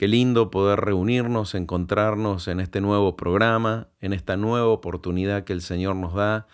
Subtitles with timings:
[0.00, 5.60] Qué lindo poder reunirnos, encontrarnos en este nuevo programa, en esta nueva oportunidad que el
[5.60, 6.46] Señor nos da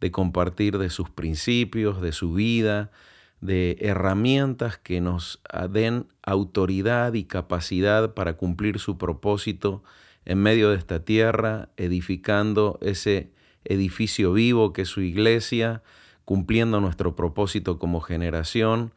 [0.00, 2.92] de compartir de sus principios, de su vida,
[3.40, 9.82] de herramientas que nos den autoridad y capacidad para cumplir su propósito
[10.24, 13.32] en medio de esta tierra, edificando ese
[13.64, 15.82] edificio vivo que es su iglesia,
[16.24, 18.92] cumpliendo nuestro propósito como generación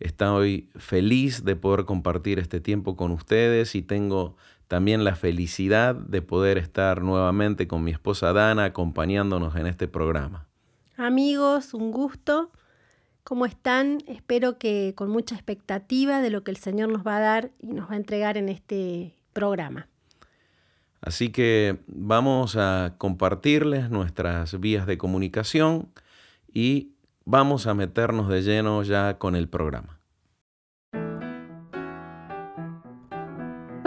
[0.00, 4.34] Estoy feliz de poder compartir este tiempo con ustedes y tengo
[4.66, 10.46] también la felicidad de poder estar nuevamente con mi esposa Dana acompañándonos en este programa.
[10.96, 12.50] Amigos, un gusto.
[13.24, 13.98] ¿Cómo están?
[14.06, 17.68] Espero que con mucha expectativa de lo que el Señor nos va a dar y
[17.74, 19.86] nos va a entregar en este programa.
[21.02, 25.90] Así que vamos a compartirles nuestras vías de comunicación
[26.52, 26.92] y
[27.24, 29.99] vamos a meternos de lleno ya con el programa.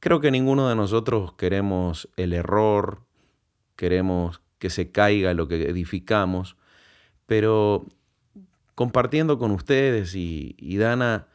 [0.00, 3.02] Creo que ninguno de nosotros queremos el error,
[3.76, 6.56] queremos que se caiga lo que edificamos,
[7.26, 7.86] pero
[8.74, 11.28] compartiendo con ustedes y, Dana,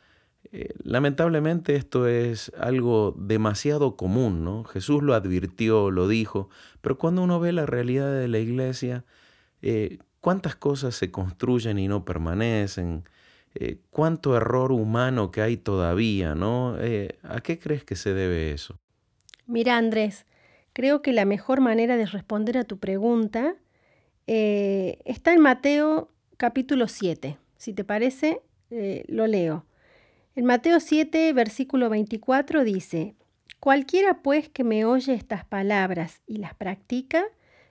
[0.51, 4.63] eh, lamentablemente esto es algo demasiado común, ¿no?
[4.63, 6.49] Jesús lo advirtió, lo dijo,
[6.81, 9.05] pero cuando uno ve la realidad de la iglesia,
[9.61, 13.05] eh, cuántas cosas se construyen y no permanecen,
[13.59, 16.77] eh, cuánto error humano que hay todavía, ¿no?
[16.79, 18.79] Eh, ¿A qué crees que se debe eso?
[19.45, 20.25] Mira, Andrés,
[20.73, 23.55] creo que la mejor manera de responder a tu pregunta
[24.27, 27.37] eh, está en Mateo capítulo 7.
[27.57, 28.41] Si te parece,
[29.07, 29.65] lo leo.
[30.35, 33.15] En Mateo 7, versículo 24 dice,
[33.59, 37.23] Cualquiera pues que me oye estas palabras y las practica,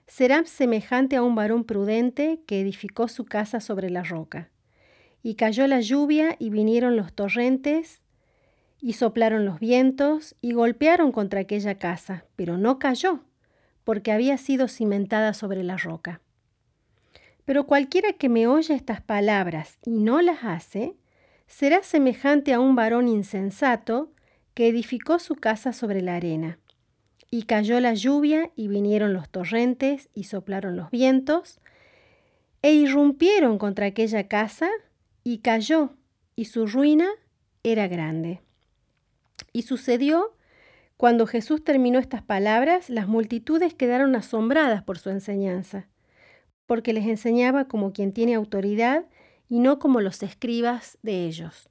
[0.05, 4.49] será semejante a un varón prudente que edificó su casa sobre la roca.
[5.27, 8.01] Y cayó la lluvia y vinieron los torrentes
[8.79, 13.25] y soplaron los vientos y golpearon contra aquella casa, pero no cayó,
[13.83, 16.21] porque había sido cimentada sobre la roca.
[17.43, 20.95] Pero cualquiera que me oye estas palabras y no las hace,
[21.45, 24.13] será semejante a un varón insensato
[24.53, 26.57] que edificó su casa sobre la arena.
[27.29, 31.59] Y cayó la lluvia y vinieron los torrentes y soplaron los vientos,
[32.61, 34.69] e irrumpieron contra aquella casa
[35.27, 35.89] y cayó,
[36.37, 37.09] y su ruina
[37.61, 38.39] era grande.
[39.51, 40.33] Y sucedió,
[40.95, 45.89] cuando Jesús terminó estas palabras, las multitudes quedaron asombradas por su enseñanza,
[46.65, 49.03] porque les enseñaba como quien tiene autoridad
[49.49, 51.67] y no como los escribas de ellos.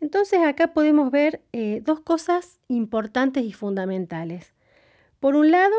[0.00, 4.54] Entonces acá podemos ver eh, dos cosas importantes y fundamentales.
[5.18, 5.76] Por un lado,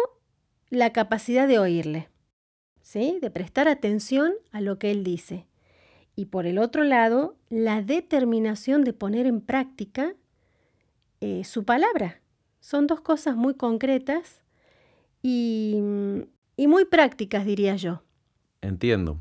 [0.69, 2.09] la capacidad de oírle,
[2.83, 3.17] ¿sí?
[3.19, 5.47] de prestar atención a lo que él dice
[6.15, 10.13] y por el otro lado, la determinación de poner en práctica
[11.21, 12.21] eh, su palabra.
[12.59, 14.41] Son dos cosas muy concretas
[15.21, 15.77] y,
[16.57, 18.03] y muy prácticas, diría yo.
[18.61, 19.19] entiendo,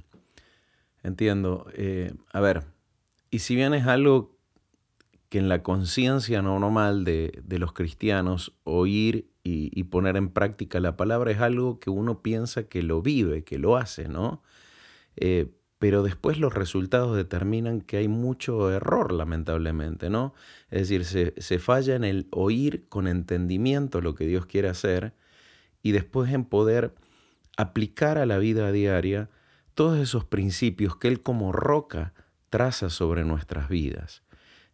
[1.03, 1.67] entiendo.
[1.75, 2.65] Eh, a ver,
[3.31, 4.37] y si bien es algo
[5.29, 10.81] que en la conciencia normal de, de, los cristianos oír y, y, poner en práctica
[10.81, 14.43] la palabra es algo que uno piensa que lo vive, que lo hace, ¿no?
[15.17, 20.35] Eh, pero después los resultados determinan que hay mucho error, lamentablemente, ¿no?
[20.71, 25.15] Es decir, se, se, falla en el oír con entendimiento lo que Dios quiere hacer
[25.83, 26.95] y después en poder
[27.57, 29.31] aplicar a la vida diaria
[29.75, 32.13] todos esos principios que Él como roca
[32.51, 34.23] traza sobre nuestras vidas.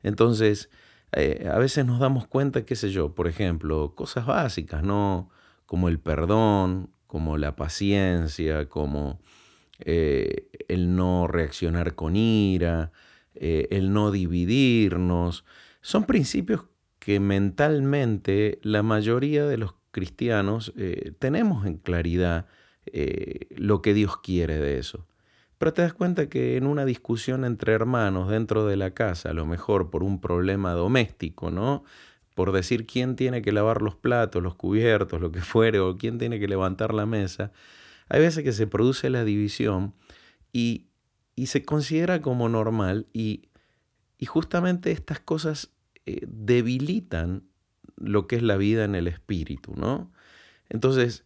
[0.03, 0.71] Entonces,
[1.13, 5.31] eh, a veces nos damos cuenta, qué sé yo, por ejemplo, cosas básicas, ¿no?
[5.67, 9.21] Como el perdón, como la paciencia, como
[9.81, 12.93] eh, el no reaccionar con ira,
[13.35, 15.45] eh, el no dividirnos.
[15.81, 16.65] Son principios
[16.99, 22.47] que mentalmente la mayoría de los cristianos eh, tenemos en claridad
[23.57, 25.07] lo que Dios quiere de eso.
[25.59, 29.33] Pero te das cuenta que en una discusión entre hermanos dentro de la casa, a
[29.33, 31.83] lo mejor por un problema doméstico, ¿no?
[32.35, 36.19] Por decir quién tiene que lavar los platos, los cubiertos, lo que fuere, o quién
[36.19, 37.53] tiene que levantar la mesa,
[38.09, 39.95] hay veces que se produce la división
[40.53, 40.87] y,
[41.45, 43.49] se considera como normal y,
[44.27, 45.71] justamente estas cosas
[46.07, 47.45] eh, debilitan
[47.97, 50.11] lo que es la vida en el espíritu, ¿no?
[50.69, 51.25] Entonces,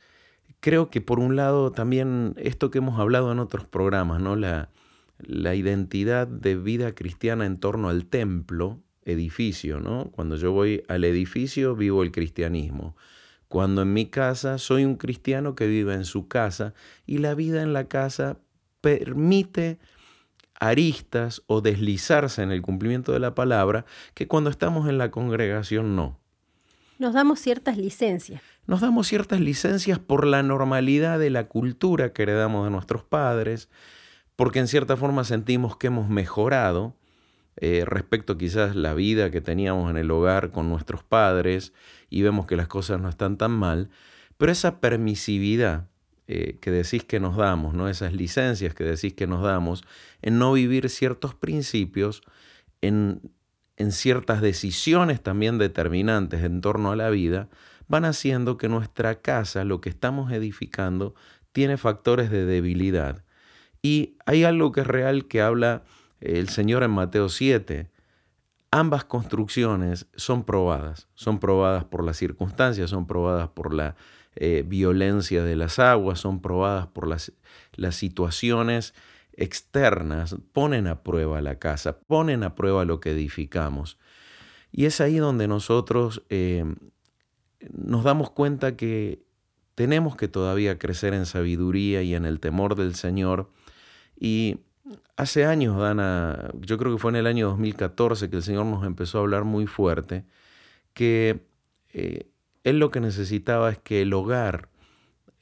[0.60, 4.36] creo que por un lado también esto que hemos hablado en otros programas, ¿no?
[4.36, 4.70] La,
[5.18, 10.10] la identidad de vida cristiana en torno al templo, edificio, ¿no?
[10.12, 12.96] Cuando yo voy al edificio vivo el cristianismo.
[13.50, 16.72] Cuando en mi casa soy un cristiano que vive en su casa
[17.04, 18.38] y la vida en la casa
[18.80, 19.80] permite
[20.60, 25.96] aristas o deslizarse en el cumplimiento de la palabra que cuando estamos en la congregación
[25.96, 26.20] no.
[27.00, 28.40] Nos damos ciertas licencias.
[28.68, 33.68] Nos damos ciertas licencias por la normalidad de la cultura que heredamos de nuestros padres,
[34.36, 36.94] porque en cierta forma sentimos que hemos mejorado
[37.56, 41.72] eh, respecto quizás la vida que teníamos en el hogar con nuestros padres
[42.08, 43.90] y vemos que las cosas no están tan mal,
[44.38, 45.88] pero esa permisividad
[46.26, 47.88] eh, que decís que nos damos, ¿no?
[47.88, 49.84] esas licencias que decís que nos damos
[50.22, 52.22] en no vivir ciertos principios,
[52.80, 53.20] en,
[53.76, 57.48] en ciertas decisiones también determinantes en torno a la vida,
[57.88, 61.14] van haciendo que nuestra casa, lo que estamos edificando,
[61.50, 63.24] tiene factores de debilidad.
[63.82, 65.82] Y hay algo que es real que habla
[66.20, 67.90] el Señor en Mateo 7,
[68.70, 73.96] ambas construcciones son probadas, son probadas por las circunstancias, son probadas por la
[74.36, 77.32] eh, violencia de las aguas, son probadas por las,
[77.74, 78.94] las situaciones
[79.32, 83.98] externas, ponen a prueba la casa, ponen a prueba lo que edificamos.
[84.70, 86.64] Y es ahí donde nosotros eh,
[87.72, 89.24] nos damos cuenta que
[89.74, 93.50] tenemos que todavía crecer en sabiduría y en el temor del Señor
[94.18, 94.60] y
[95.16, 98.84] Hace años, Dana, yo creo que fue en el año 2014 que el Señor nos
[98.84, 100.24] empezó a hablar muy fuerte,
[100.94, 101.40] que
[101.92, 102.26] eh,
[102.64, 104.68] Él lo que necesitaba es que el hogar,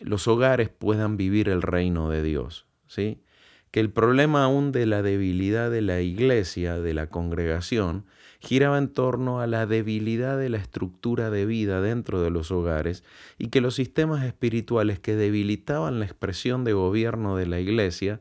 [0.00, 3.22] los hogares puedan vivir el reino de Dios, ¿sí?
[3.70, 8.04] Que el problema aún de la debilidad de la iglesia, de la congregación,
[8.40, 13.04] giraba en torno a la debilidad de la estructura de vida dentro de los hogares
[13.36, 18.20] y que los sistemas espirituales que debilitaban la expresión de gobierno de la iglesia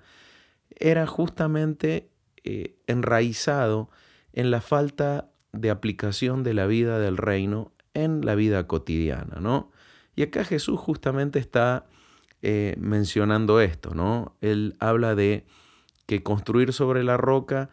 [0.80, 2.10] era justamente
[2.44, 3.90] eh, enraizado
[4.34, 9.72] en la falta de aplicación de la vida del reino en la vida cotidiana, ¿no?
[10.16, 11.86] Y acá Jesús justamente está
[12.42, 14.36] eh, mencionando esto, ¿no?
[14.42, 15.46] Él habla de
[16.06, 17.70] que construir sobre la roca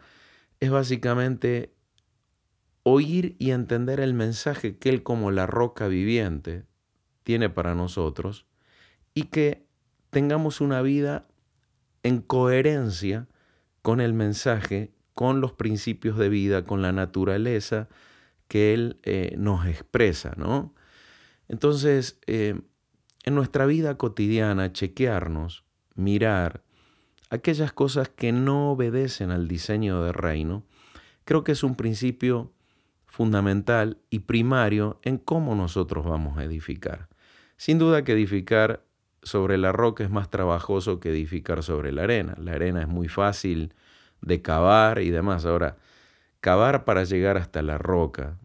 [0.59, 1.73] es básicamente
[2.83, 6.65] oír y entender el mensaje que Él como la roca viviente
[7.23, 8.45] tiene para nosotros
[9.13, 9.65] y que
[10.09, 11.27] tengamos una vida
[12.05, 13.27] en coherencia
[13.81, 17.89] con el mensaje, con los principios de vida, con la naturaleza
[18.47, 20.75] que Él eh, nos expresa, ¿no?
[21.47, 22.61] Entonces, eh,
[23.23, 25.63] en nuestra vida cotidiana, chequearnos,
[25.95, 26.63] mirar
[27.31, 30.63] aquellas cosas que no obedecen al diseño del reino,
[31.23, 32.53] creo que es un principio
[33.07, 37.09] fundamental y primario en cómo nosotros vamos a edificar.
[37.57, 38.85] Sin duda que edificar
[39.25, 42.35] sobre la roca es más trabajoso que edificar sobre la arena.
[42.37, 43.73] La arena es muy fácil
[44.21, 45.45] de cavar y demás.
[45.45, 45.77] Ahora,
[46.41, 48.37] cavar para llegar hasta la roca,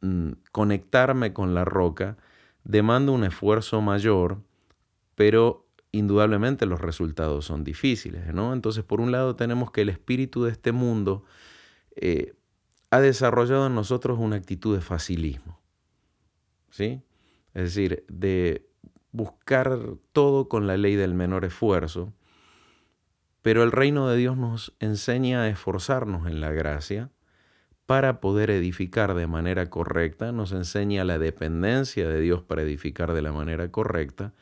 [0.00, 2.16] mm, conectarme con la roca,
[2.64, 4.42] demanda un esfuerzo mayor,
[5.14, 8.52] pero indudablemente los resultados son difíciles, ¿no?
[8.52, 11.24] Entonces, por un lado tenemos que el espíritu de este mundo
[11.94, 12.34] eh,
[12.90, 15.60] ha desarrollado en nosotros una actitud de facilismo,
[16.70, 17.02] ¿sí?
[17.54, 18.66] Es decir, de
[19.14, 19.78] buscar
[20.12, 22.12] todo con la ley del menor esfuerzo,
[23.42, 27.10] Pero el reino de Dios nos enseña a esforzarnos en la gracia
[27.84, 33.20] para poder edificar de manera correcta, nos enseña la dependencia de Dios para edificar de
[33.20, 34.32] la manera correcta.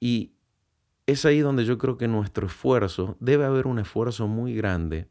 [0.00, 0.32] Y
[1.06, 5.08] es ahí donde yo creo que nuestro esfuerzo, debe haber un esfuerzo muy grande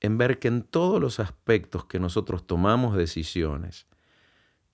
[0.00, 3.86] en ver que en todos los aspectos que nosotros tomamos decisiones,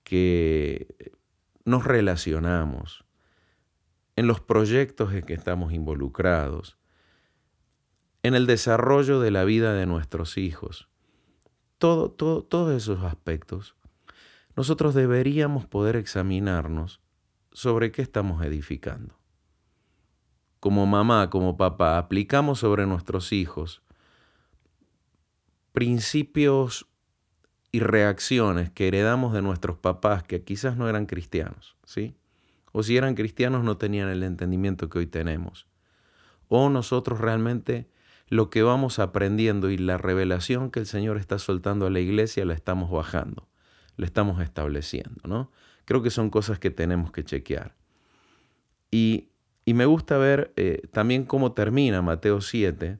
[0.03, 1.13] que
[1.63, 3.02] nos relacionamos,
[4.15, 6.77] en los proyectos en que estamos involucrados,
[8.21, 10.89] en el desarrollo de la vida de nuestros hijos,
[11.77, 13.75] todo, todos esos aspectos,
[14.55, 17.01] nosotros deberíamos poder examinarnos
[17.51, 19.19] sobre qué estamos edificando.
[20.59, 23.83] Como mamá, como papá, aplicamos sobre nuestros hijos
[25.73, 26.87] principios
[27.71, 32.15] y reacciones que heredamos de nuestros papás que quizás no eran cristianos, ¿sí?
[32.73, 35.67] O si eran cristianos no tenían el entendimiento que hoy tenemos.
[36.49, 37.87] O nosotros realmente
[38.27, 42.45] lo que vamos aprendiendo y la revelación que el Señor está soltando a la iglesia
[42.45, 43.47] la estamos bajando,
[43.95, 45.51] la estamos estableciendo, ¿no?
[45.85, 47.75] Creo que son cosas que tenemos que chequear.
[48.89, 49.29] Y,
[49.65, 52.97] me gusta ver eh, también cómo termina Mateo 7,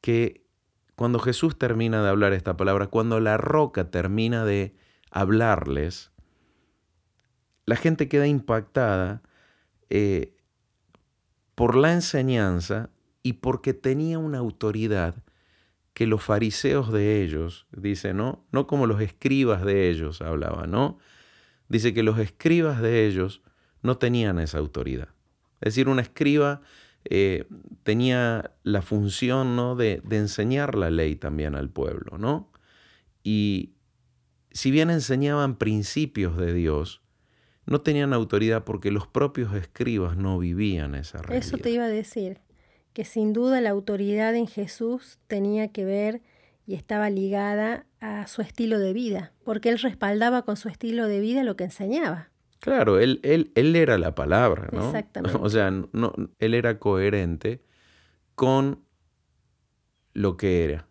[0.00, 0.46] que
[0.94, 4.74] cuando Jesús termina de hablar esta palabra, cuando la roca termina de
[5.10, 6.12] hablarles,
[7.66, 9.22] la gente queda impactada
[9.90, 10.34] eh,
[11.54, 12.90] por la enseñanza
[13.22, 15.16] y porque tenía una autoridad
[15.92, 18.44] que los fariseos de ellos, dice, ¿no?
[18.52, 20.98] No como los escribas de ellos hablaba, ¿no?
[21.68, 23.42] Dice que los escribas de ellos
[23.82, 25.08] no tenían esa autoridad.
[25.60, 26.60] Es decir, un escriba
[27.04, 27.46] eh,
[27.82, 29.74] tenía la función ¿no?
[29.76, 32.52] de, de, enseñar la ley también al pueblo, ¿no?
[33.22, 33.74] Y
[34.50, 37.00] si bien enseñaban principios de Dios,
[37.66, 41.46] no tenían autoridad porque los propios escribas no vivían esa realidad.
[41.46, 42.40] Eso te iba a decir,
[42.92, 46.22] que sin duda la autoridad en Jesús tenía que ver
[46.64, 51.20] y estaba ligada a su estilo de vida, porque él respaldaba con su estilo de
[51.20, 52.30] vida lo que enseñaba.
[52.60, 54.86] Claro, él, él, él era la palabra, ¿no?
[54.86, 55.38] Exactamente.
[55.42, 57.62] O sea, no, él era coherente
[58.34, 58.82] con
[60.14, 60.88] lo que era,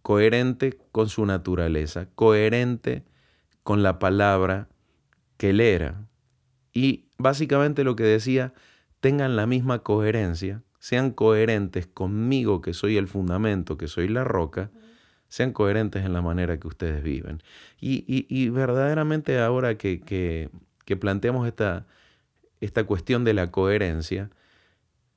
[0.00, 3.04] coherente con su naturaleza, coherente
[3.62, 4.68] con la palabra
[5.42, 6.06] que él era.
[6.72, 8.54] Y básicamente lo que decía,
[9.00, 14.70] tengan la misma coherencia sean coherentes conmigo, que soy el fundamento, que soy la roca,
[15.26, 17.42] sean coherentes en la manera que ustedes viven.
[17.80, 21.86] Y, verdaderamente ahora que, que, planteamos esta,
[22.60, 24.30] esta cuestión de la coherencia,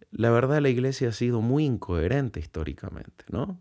[0.10, 3.60] la verdad la iglesia ha sido muy incoherente históricamente, ¿no?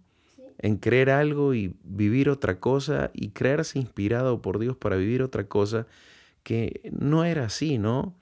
[0.57, 5.47] En creer algo y vivir otra cosa y creerse inspirado por Dios para vivir otra
[5.47, 5.87] cosa
[6.45, 8.15] que no era así, ¿no?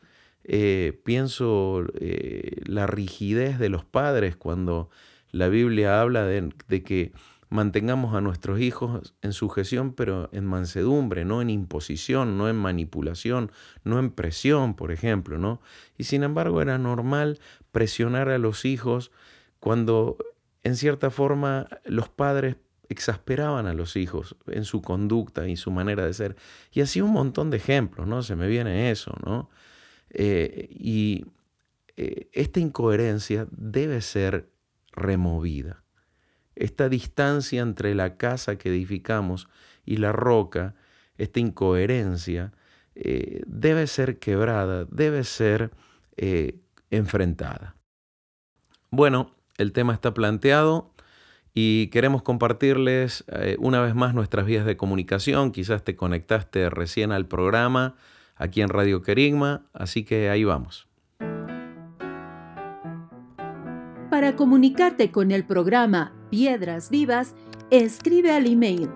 [0.44, 4.90] Eh, pienso eh, la rigidez de los padres cuando
[5.30, 6.52] la Biblia habla de,
[6.82, 7.12] que
[7.48, 13.52] mantengamos a nuestros hijos en sujeción, pero en mansedumbre, no en imposición, no en manipulación,
[13.84, 15.60] no en presión, por ejemplo, ¿no?
[15.96, 17.38] Y sin embargo era normal
[17.70, 19.12] presionar a los hijos
[19.60, 20.16] cuando
[20.64, 22.56] en cierta forma los padres
[22.92, 26.36] exasperaban a los hijos en su conducta y su manera de ser.
[26.70, 28.22] Y así un montón de ejemplos, ¿no?
[28.22, 29.50] Se me viene eso, ¿no?
[30.10, 31.24] Eh, y
[31.96, 34.50] eh, esta incoherencia debe ser
[34.92, 35.84] removida.
[36.54, 39.48] Esta distancia entre la casa que edificamos
[39.84, 40.74] y la roca,
[41.16, 42.52] esta incoherencia,
[42.94, 45.70] eh, debe ser quebrada, debe ser
[46.90, 47.74] enfrentada.
[48.90, 50.91] Bueno, el tema está planteado
[51.54, 53.24] y queremos compartirles
[53.58, 55.52] una vez más nuestras vías de comunicación.
[55.52, 57.94] Quizás te conectaste recién al programa
[58.36, 60.88] aquí en Radio Querigma, así que ahí vamos.
[64.10, 67.34] Para comunicarte con el programa Piedras Vivas,
[67.70, 68.90] escribe al email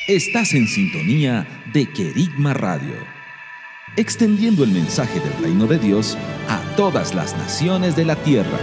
[0.08, 2.94] Estás en sintonía de Querigma Radio,
[3.96, 6.18] extendiendo el mensaje del reino de Dios
[6.50, 8.58] a todas las naciones de la tierra.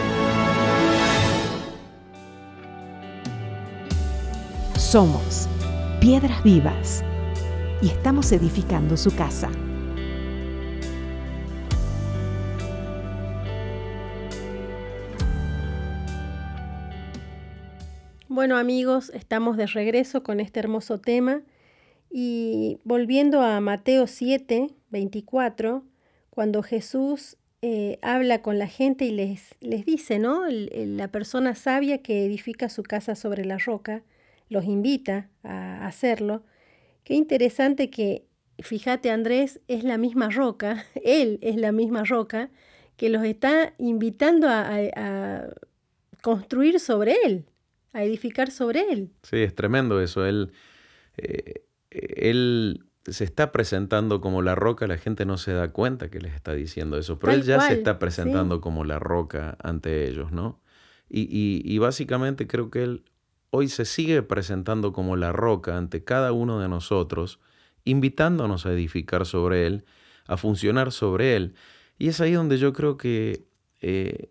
[4.77, 5.49] Somos
[6.01, 7.05] piedras vivas
[7.81, 9.49] y estamos edificando su casa.
[18.27, 21.43] Bueno amigos, estamos de regreso con este hermoso tema
[22.11, 25.85] y volviendo a Mateo 7, 24,
[26.31, 30.45] cuando Jesús eh, habla con la gente y les, les dice, ¿no?
[30.49, 34.03] la persona sabia que edifica su casa sobre la roca,
[34.49, 36.43] los invita a hacerlo.
[37.05, 38.25] Qué interesante que,
[38.59, 42.51] fíjate Andrés, es la misma roca, él es la misma roca,
[42.97, 45.49] que los está invitando a,
[46.23, 47.47] construir sobre él,
[47.95, 49.11] a edificar sobre él.
[49.23, 50.27] Sí, es tremendo eso.
[50.27, 50.53] Él,
[51.17, 56.21] eh, él se está presentando como la roca, la gente no se da cuenta que
[56.21, 60.33] les está diciendo eso, pero él ya se está presentando como la roca ante ellos,
[60.33, 60.61] ¿no?
[61.09, 63.05] Y, y, básicamente creo que él
[63.51, 67.41] hoy se sigue presentando como la roca ante cada uno de nosotros,
[67.85, 69.85] invitándonos a edificar sobre él,
[70.27, 71.55] a funcionar sobre él.
[71.99, 73.45] Y es ahí donde yo creo que
[73.81, 74.31] eh,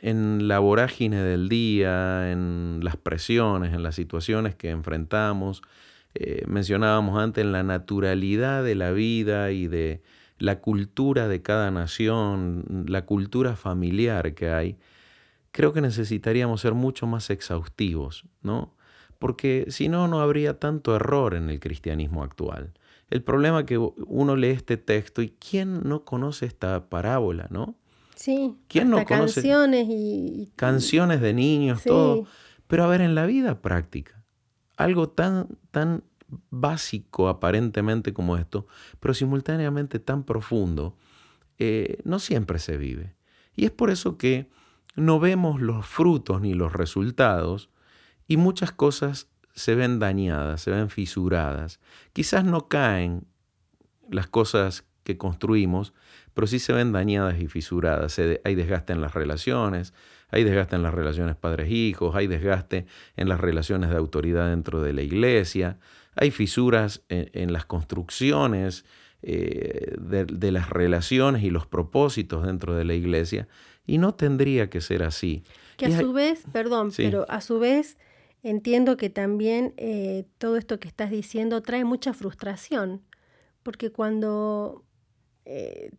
[0.00, 5.62] en la vorágine del día, en las presiones, en las situaciones que enfrentamos,
[6.14, 10.02] eh, mencionábamos antes, en la naturalidad de la vida y de
[10.38, 14.78] la cultura de cada nación, la cultura familiar que hay,
[15.52, 18.74] creo que necesitaríamos ser mucho más exhaustivos, ¿no?
[19.18, 22.74] Porque si no, no habría tanto error en el cristianismo actual.
[23.10, 27.76] El problema es que uno lee este texto y ¿quién no conoce esta parábola, no?
[28.16, 30.50] Sí, ¿Quién no conoce canciones y...
[30.56, 32.26] Canciones de niños, todo.
[32.66, 34.23] Pero a ver, en la vida práctica,
[34.76, 36.04] algo tan, tan
[36.50, 38.66] básico aparentemente como esto,
[39.00, 40.96] pero simultáneamente tan profundo,
[41.58, 43.14] eh, no siempre se vive.
[43.54, 44.50] Y es por eso que
[44.96, 47.70] no vemos los frutos ni los resultados
[48.26, 51.80] y muchas cosas se ven dañadas, se ven fisuradas.
[52.12, 53.26] Quizás no caen
[54.10, 55.92] las cosas que construimos,
[56.32, 58.18] pero sí se ven dañadas y fisuradas.
[58.18, 59.94] hay desgaste en las relaciones,
[60.34, 64.92] hay desgaste en las relaciones padres-hijos, hay desgaste en las relaciones de autoridad dentro de
[64.92, 65.78] la iglesia,
[66.16, 68.84] hay fisuras en, las construcciones
[69.22, 73.46] eh, de, las relaciones y los propósitos dentro de la iglesia,
[73.86, 75.44] y no tendría que ser así.
[75.76, 77.96] Que a su vez, perdón, pero a su vez
[78.42, 83.02] entiendo que también eh, todo esto que estás diciendo trae mucha frustración,
[83.62, 84.84] porque cuando,
[85.44, 85.92] eh,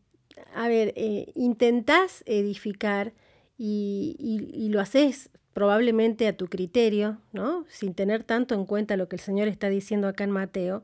[0.53, 0.93] a ver,
[1.35, 3.13] intentás edificar,
[3.57, 7.65] y, lo haces probablemente a tu criterio, ¿no?
[7.69, 10.83] Sin tener tanto en cuenta lo que el Señor está diciendo acá en Mateo,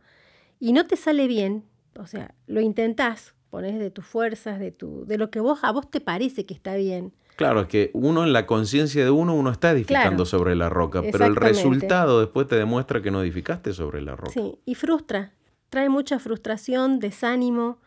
[0.59, 1.65] y no te sale bien,
[1.99, 5.71] o sea, lo intentás, pones de tus fuerzas, de, tu, de lo que vos, a
[5.71, 7.11] vos te parece que está bien.
[7.35, 11.01] Claro, es que uno en la conciencia de uno, uno está edificando sobre la roca,
[11.11, 14.31] pero el resultado después te demuestra que no edificaste sobre la roca.
[14.31, 15.33] Sí, y frustra,
[15.69, 17.79] trae mucha frustración, desánimo,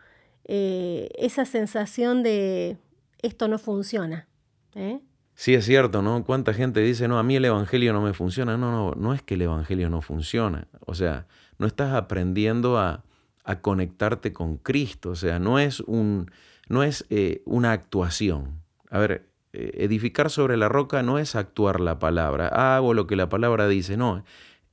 [0.44, 2.78] eh, esa sensación de
[3.22, 4.26] esto no funciona.
[4.74, 5.00] ¿Eh?
[5.34, 6.24] Sí, es cierto, ¿no?
[6.24, 8.56] ¿Cuánta gente dice, no, a mí el Evangelio no me funciona?
[8.56, 10.68] No, no, no es que el Evangelio no funciona.
[10.86, 11.26] O sea,
[11.58, 13.04] no estás aprendiendo a,
[13.60, 15.10] conectarte con Cristo.
[15.10, 16.30] O sea, no es, un,
[16.68, 18.62] no es eh, una actuación.
[18.90, 22.48] A ver, eh, edificar sobre la roca no es actuar la palabra.
[22.48, 23.96] Hago lo que la palabra dice.
[23.96, 24.24] No,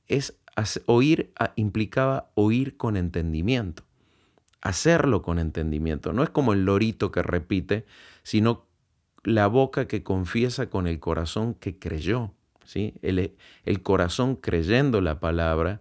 [0.08, 0.38] es
[0.86, 3.84] oír, implicaba oír con entendimiento.
[4.60, 6.12] Hacerlo con entendimiento.
[6.12, 7.84] No es como el lorito que repite,
[8.22, 8.66] sino
[9.24, 12.32] la boca que confiesa con el corazón que creyó,
[12.64, 12.94] ¿sí?
[13.02, 15.80] el, el corazón creyendo la palabra.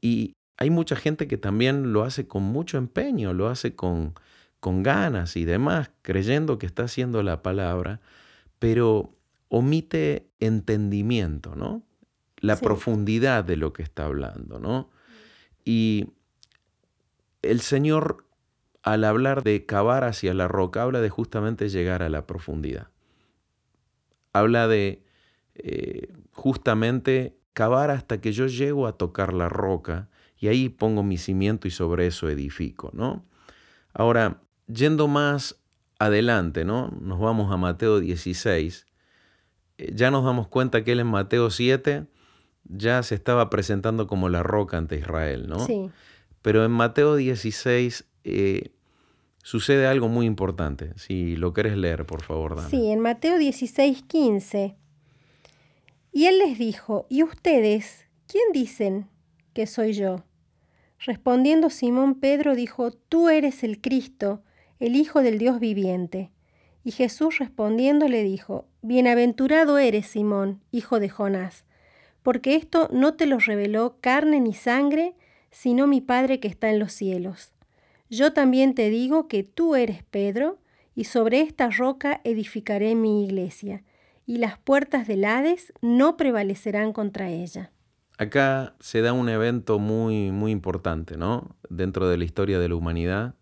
[0.00, 4.14] Y hay mucha gente que también lo hace con mucho empeño, lo hace con,
[4.60, 8.00] con ganas y demás, creyendo que está haciendo la palabra,
[8.58, 9.14] pero
[9.48, 11.82] omite entendimiento, ¿no?
[12.38, 14.90] La profundidad de lo que está hablando, ¿no?
[15.64, 16.08] Y
[17.42, 18.26] el Señor
[18.84, 22.88] al hablar de cavar hacia la roca, habla de justamente llegar a la profundidad.
[24.34, 25.02] Habla de
[25.54, 31.16] eh, justamente cavar hasta que yo llego a tocar la roca y ahí pongo mi
[31.16, 33.24] cimiento y sobre eso edifico, ¿no?
[33.94, 35.56] Ahora, yendo más
[35.98, 36.90] adelante, ¿no?
[37.00, 38.86] Nos vamos a Mateo 16.
[39.78, 42.04] Eh, ya nos damos cuenta que él en Mateo 7
[42.64, 45.60] ya se estaba presentando como la roca ante Israel, ¿no?
[45.60, 45.90] Sí.
[46.42, 48.73] Pero en Mateo 16 eh,
[49.44, 50.92] sucede algo muy importante.
[50.96, 52.68] Si lo quieres leer, por favor, Dana.
[52.68, 54.74] Sí, en Mateo 16, 15.
[56.12, 59.06] Y él les dijo, ¿y ustedes quién dicen
[59.52, 60.24] que soy yo?
[60.98, 64.42] Respondiendo Simón Pedro dijo, Tú eres el Cristo,
[64.80, 66.30] el Hijo del Dios viviente.
[66.82, 71.64] Y Jesús respondiendo le dijo, Bienaventurado eres, Simón, hijo de Jonás,
[72.22, 75.14] porque esto no te lo reveló carne ni sangre,
[75.50, 77.53] sino mi Padre que está en los cielos.
[78.14, 80.60] Yo también te digo que tú eres Pedro,
[80.94, 83.82] y sobre esta roca edificaré mi iglesia,
[84.24, 87.72] y las puertas del Hades no prevalecerán contra ella.
[88.16, 91.56] Acá se da un evento muy, muy importante, ¿no?
[91.68, 93.34] Dentro de la historia de la humanidad,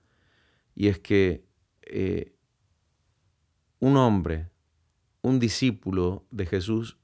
[0.75, 1.45] y es que
[1.83, 2.35] eh,
[3.79, 4.49] un hombre,
[5.21, 6.97] un discípulo de Jesús,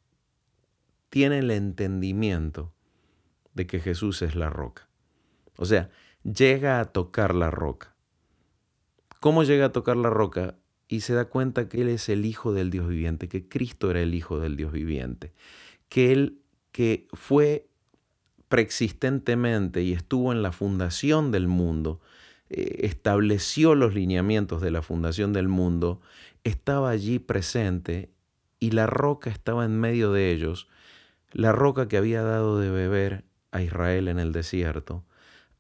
[1.11, 2.73] tiene el entendimiento
[3.53, 4.89] de que Jesús es la roca.
[5.59, 5.91] O sea,
[6.23, 7.95] llega a tocar la roca.
[9.21, 10.57] ¿Cómo llega a tocar la roca?
[10.89, 14.01] Y se da cuenta que Él es el Hijo del Dios viviente, que Cristo era
[14.01, 15.33] el Hijo del Dios viviente,
[15.89, 16.39] que Él
[16.73, 17.69] que fue
[18.49, 22.01] preexistentemente y estuvo en la fundación del mundo,
[22.51, 26.01] eh, estableció los lineamientos de la fundación del mundo,
[26.45, 28.11] estaba allí presente
[28.61, 30.69] y la roca estaba en medio de ellos,
[31.33, 35.05] la roca que había dado de beber a Israel en el desierto,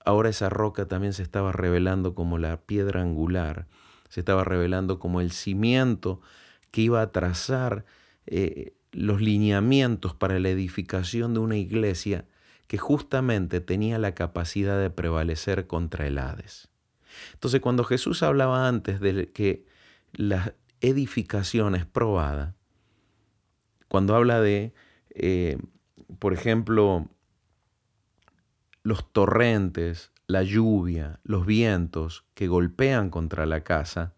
[0.08, 3.66] ahora esa roca también se estaba revelando como la piedra angular,
[4.08, 6.22] se estaba revelando como el cimiento
[6.70, 7.84] que iba a trazar
[8.26, 12.24] eh, los lineamientos para la edificación de una iglesia
[12.68, 16.68] que justamente tenía la capacidad de prevalecer contra el Hades.
[17.34, 19.66] Entonces, cuando Jesús hablaba antes de que
[20.14, 22.56] la edificación es probada,
[23.88, 24.72] cuando habla de,
[25.10, 25.58] eh,
[26.18, 27.10] por ejemplo,
[28.88, 34.14] los torrentes, la lluvia, los vientos que golpean contra la casa,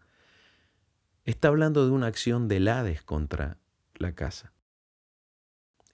[1.25, 3.57] está hablando de una acción del Hades contra
[3.95, 4.53] la casa.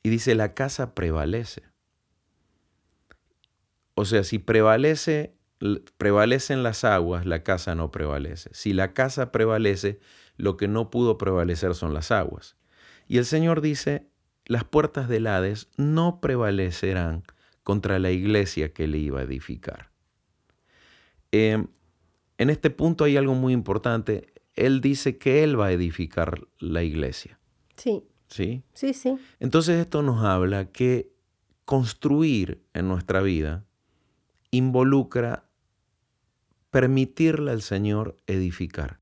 [0.04, 1.63] Y dice, la casa prevalece.
[3.96, 5.36] O sea, si prevalece,
[5.98, 8.52] prevalecen las aguas, la casa no prevalece.
[8.54, 10.00] Si la casa prevalece,
[10.36, 12.58] lo que no pudo prevalecer son las aguas.
[13.08, 14.08] Y el Señor dice,
[14.46, 17.24] las puertas del Hades no prevalecerán
[17.68, 19.92] contra la iglesia que le iba a edificar.
[21.34, 21.68] Em,
[22.38, 24.32] en este punto hay algo muy importante.
[24.56, 27.38] Él dice que Él va a edificar la iglesia.
[27.76, 28.06] Sí.
[28.30, 28.64] ¿Sí?
[28.74, 29.18] Sí, sí.
[29.42, 31.12] Entonces esto nos habla que
[31.66, 33.66] construir en nuestra vida
[34.50, 35.44] involucra
[36.70, 39.02] permitirle al Señor edificar.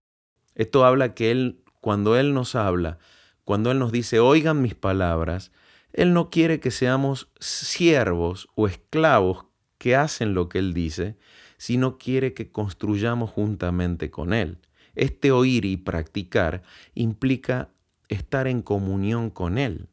[0.56, 2.98] Esto habla que Él, cuando Él nos habla,
[3.44, 5.52] cuando Él nos dice, oigan mis palabras,
[5.96, 9.46] él no quiere que seamos siervos o esclavos
[9.78, 11.16] que hacen lo que Él dice,
[11.58, 14.58] sino quiere que construyamos juntamente con Él.
[14.96, 16.64] Este oír y practicar
[16.96, 17.70] implica
[18.10, 19.88] estar en comunión con Él.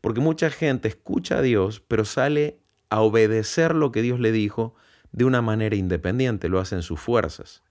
[0.00, 4.76] Porque mucha gente escucha a Dios, pero sale a obedecer lo que Dios le dijo
[5.10, 7.64] de una manera independiente, lo hacen sus fuerzas.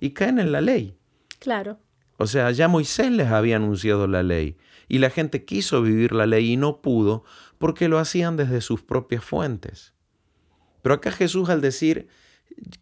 [0.00, 0.96] Y caen en la ley.
[1.38, 1.78] Claro.
[2.16, 4.56] O sea, ya Moisés les había anunciado la ley
[4.92, 7.24] y la gente quiso vivir la ley y no pudo
[7.56, 9.94] porque lo hacían desde sus propias fuentes.
[10.82, 12.08] Pero acá Jesús al decir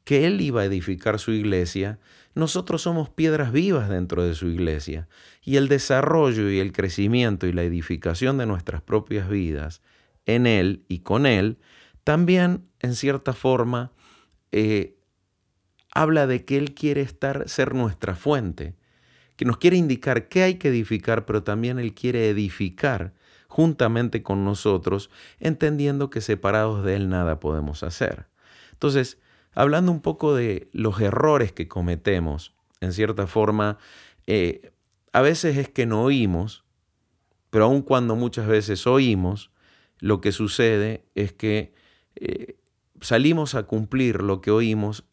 [0.03, 2.01] que Él iba a edificar su iglesia,
[2.35, 5.07] nosotros somos piedras vivas dentro de su iglesia
[5.45, 9.81] y el desarrollo y el crecimiento y la edificación de nuestras propias vidas
[10.27, 11.59] en Él y con Él,
[12.03, 13.93] también en cierta forma
[14.51, 14.97] eh,
[15.95, 18.80] habla de que Él quiere estar, ser nuestra fuente
[19.41, 23.15] que nos quiere indicar qué hay que edificar, pero también Él quiere edificar
[23.49, 28.27] juntamente con nosotros, entendiendo que separados de Él nada podemos hacer.
[28.73, 29.17] Entonces,
[29.55, 33.79] hablando un poco de los errores que cometemos, en cierta forma,
[34.27, 34.73] eh,
[35.11, 36.67] a veces es que no oímos,
[37.49, 39.51] pero aun cuando muchas veces oímos,
[40.01, 41.73] lo que sucede es que
[42.15, 42.59] eh,
[43.01, 45.07] salimos a cumplir lo que oímos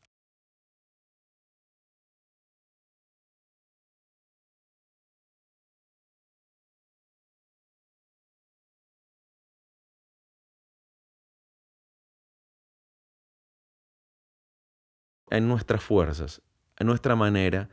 [15.30, 16.42] en nuestras fuerzas,
[16.78, 17.70] en nuestra manera,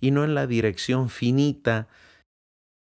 [0.00, 1.88] y no en la dirección finita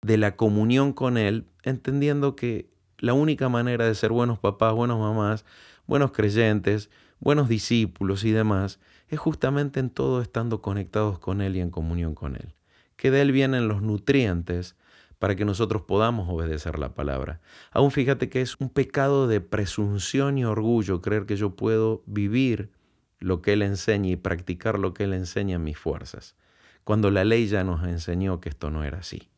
[0.03, 2.69] de la comunión con Él, entendiendo que
[2.99, 5.45] la única manera de ser buenos papás, buenos mamás,
[5.87, 11.61] buenos creyentes, buenos discípulos y demás, es justamente en todo estando conectados con Él y
[11.61, 12.55] en comunión con Él.
[12.97, 14.77] Que de Él vienen los nutrientes
[15.19, 17.41] para que nosotros podamos obedecer la palabra.
[17.71, 22.71] Aún fíjate que es un pecado de presunción y orgullo creer que yo puedo vivir
[23.19, 26.37] lo que Él enseña y practicar lo que Él enseña en mis fuerzas,
[26.85, 29.31] cuando la ley ya nos enseñó que esto no era así.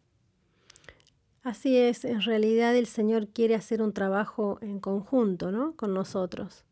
[1.47, 5.77] Así es, en realidad el Señor quiere hacer un trabajo en conjunto, ¿no?
[5.77, 6.66] Con nosotros,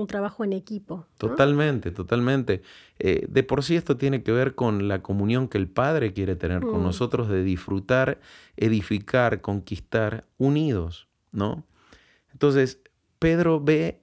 [0.00, 1.06] un trabajo en equipo.
[1.18, 2.62] Totalmente, totalmente.
[2.98, 6.36] Eh, de por sí esto tiene que ver con la comunión que el Padre quiere
[6.36, 6.84] tener con mm.
[6.84, 8.20] nosotros, de disfrutar,
[8.56, 11.64] edificar, conquistar, unidos, ¿no?
[12.32, 12.80] Entonces,
[13.18, 14.02] Pedro ve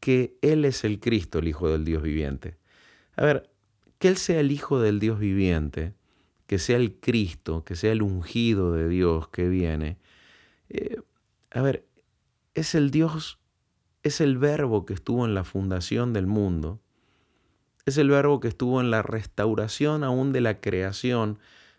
[0.00, 2.56] que Él es el Cristo, el Hijo del Dios viviente.
[3.16, 3.50] A ver,
[3.98, 6.04] que Él sea el Hijo del Dios viviente, que
[6.46, 9.98] que sea el Cristo, que sea el ungido de Dios que viene,
[10.68, 11.00] eh,
[11.50, 11.84] a ver,
[12.54, 13.38] es el Dios,
[14.04, 16.80] es el verbo que estuvo en la fundación del mundo,
[17.86, 21.38] es el verbo que estuvo en la restauración aún de la creación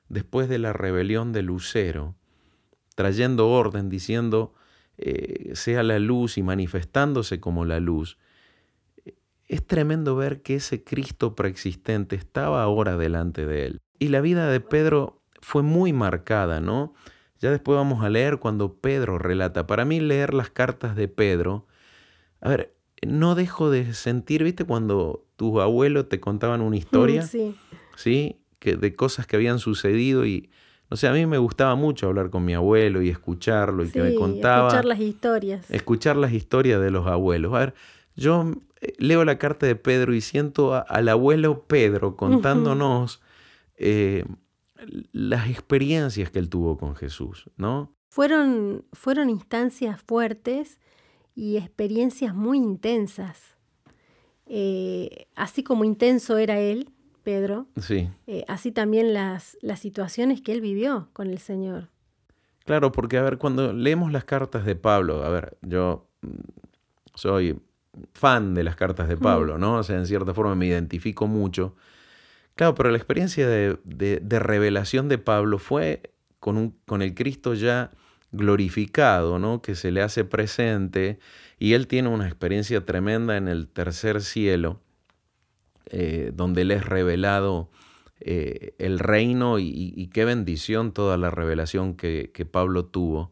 [0.09, 2.15] después de la rebelión de Lucero,
[2.95, 4.53] trayendo orden, diciendo,
[4.97, 8.17] eh, sea la luz y manifestándose como la luz.
[9.47, 13.81] Es tremendo ver que ese Cristo preexistente estaba ahora delante de él.
[13.99, 16.93] Y la vida de Pedro fue muy marcada, ¿no?
[17.39, 19.67] Ya después vamos a leer cuando Pedro relata.
[19.67, 21.67] Para mí leer las cartas de Pedro,
[22.45, 22.73] a ver,
[23.05, 24.63] no dejo de sentir, ¿viste?
[24.65, 27.55] Cuando tus abuelos te contaban una historia, Sí.
[27.95, 28.37] ¿sí?
[28.59, 30.49] Que, de cosas que habían sucedido y,
[30.89, 34.01] no sé, a mí me gustaba mucho hablar con mi abuelo y escucharlo y que
[34.01, 34.67] me contaba.
[34.69, 35.71] Escuchar las historias.
[35.71, 37.53] escuchar las historias de los abuelos.
[37.53, 37.73] A ver,
[38.15, 43.21] yo eh, leo la carta de Pedro y siento a- al abuelo Pedro contándonos
[43.77, 44.23] eh,
[45.11, 47.93] las experiencias que él tuvo con Jesús, ¿no?
[48.09, 50.79] Fueron, fueron instancias fuertes
[51.35, 53.55] y experiencias muy intensas.
[54.47, 56.89] Eh, así como intenso era él,
[57.23, 61.89] Pedro, Sí, eh, así también las, las situaciones que él vivió con el Señor.
[62.63, 66.27] claro, porque a ver, cuando leemos las cartas de Pablo, a ver, yo mm,
[67.15, 67.59] soy
[68.13, 69.77] fan de las cartas de Pablo, ¿no?
[69.77, 71.75] O sea, en cierta forma me identifico mucho.
[72.55, 77.13] Claro, pero la experiencia de, de- de revelación de Pablo fue con, un, con el
[77.15, 77.91] Cristo ya
[78.35, 79.61] glorificado, ¿no?
[79.61, 81.19] Que se le hace presente
[81.59, 84.81] y él tiene una experiencia tremenda en el tercer cielo,
[85.87, 87.69] eh, donde le es revelado
[88.19, 93.31] eh, el reino y qué bendición toda la revelación que, que Pablo tuvo.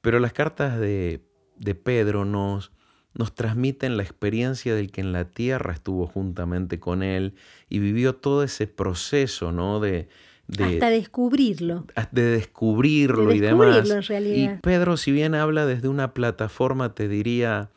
[0.00, 1.24] Pero las cartas de,
[1.56, 2.72] de Pedro nos,
[3.14, 7.34] nos transmiten la experiencia del que en la tierra estuvo juntamente con él
[7.68, 9.80] y vivió todo ese proceso, ¿no?
[9.80, 10.08] De,
[10.46, 11.86] de, Hasta descubrirlo.
[12.10, 13.90] de descubrirlo De y demás.
[13.90, 14.56] en realidad.
[14.56, 17.70] Y Pedro, si bien habla desde una plataforma, te diría,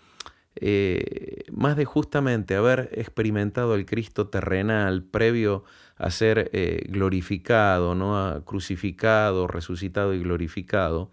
[0.56, 5.64] eh, más de justamente haber experimentado el Cristo terrenal previo
[5.98, 8.18] a ser eh, glorificado, ¿no?
[8.18, 11.12] A crucificado, resucitado y glorificado,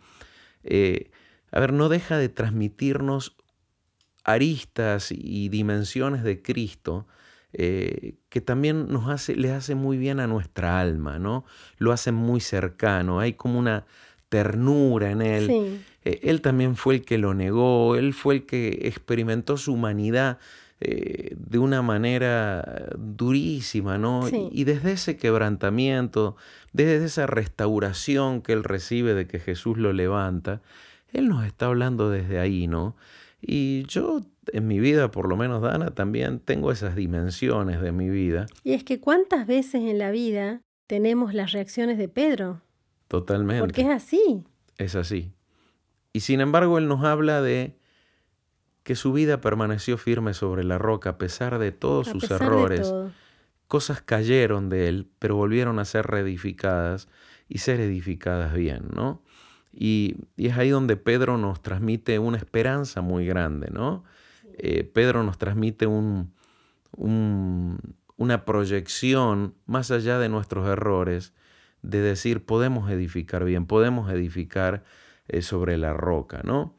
[0.65, 1.11] eh,
[1.53, 3.37] a ver, no deja de transmitirnos
[4.25, 7.07] aristas y dimensiones de Cristo
[7.55, 11.45] eh, que también nos hace, le hace muy bien a nuestra alma, ¿no?
[11.79, 13.85] Lo hacen muy cercano, hay como una
[14.29, 15.47] ternura en él.
[15.47, 15.81] Sí.
[16.05, 20.38] Eh, él también fue el que lo negó, él fue el que experimentó su humanidad
[20.81, 24.27] eh, de una manera durísima, ¿no?
[24.27, 24.49] Sí.
[24.51, 26.37] Y, y desde ese quebrantamiento,
[26.73, 30.62] desde esa restauración que él recibe de que Jesús lo levanta,
[31.12, 32.97] él nos está hablando desde ahí, ¿no?
[33.43, 38.09] Y yo en mi vida, por lo menos Dana, también tengo esas dimensiones de mi
[38.09, 42.63] vida, Y es que cuántas veces en la vida tenemos las reacciones de Pedro,
[43.09, 43.61] totalmente.
[43.61, 44.45] porque es así.
[44.79, 45.33] Es así.
[46.13, 47.77] Y sin embargo, Él nos habla de
[48.83, 52.83] que su vida permaneció firme sobre la roca a pesar de todos a sus errores.
[52.83, 53.13] todo.
[53.69, 57.09] Cosas cayeron de Él, pero volvieron a ser reedificadas
[57.49, 59.23] y ser edificadas bien, ¿no?
[59.73, 64.05] Y, y es ahí donde Pedro nos transmite una esperanza muy grande, ¿no?
[64.59, 66.35] Eh, Pedro nos transmite un,
[66.97, 67.79] un-
[68.17, 71.33] una proyección más allá de nuestros errores,
[71.81, 74.85] de decir, podemos edificar bien, podemos edificar
[75.29, 76.77] eh, sobre la roca, ¿no?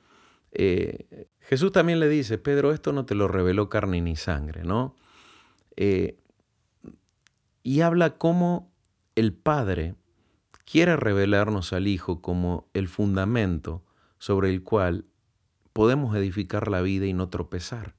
[0.51, 4.95] Eh, Jesús también le dice, Pedro, esto no te lo reveló carne ni sangre, ¿no?
[7.63, 8.71] Y habla cómo
[9.15, 9.95] el Padre
[10.65, 13.83] quiere revelarnos al Hijo como el fundamento
[14.17, 15.05] sobre el cual
[15.73, 17.95] podemos edificar la vida y no tropezar.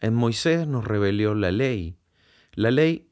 [0.00, 1.96] En Moisés nos reveló la ley.
[2.54, 3.08] La ley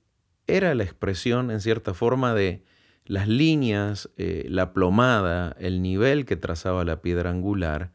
[0.46, 2.64] era la expresión, en cierta forma, de
[3.06, 7.92] las líneas, eh, la plomada, el nivel que trazaba la piedra angular,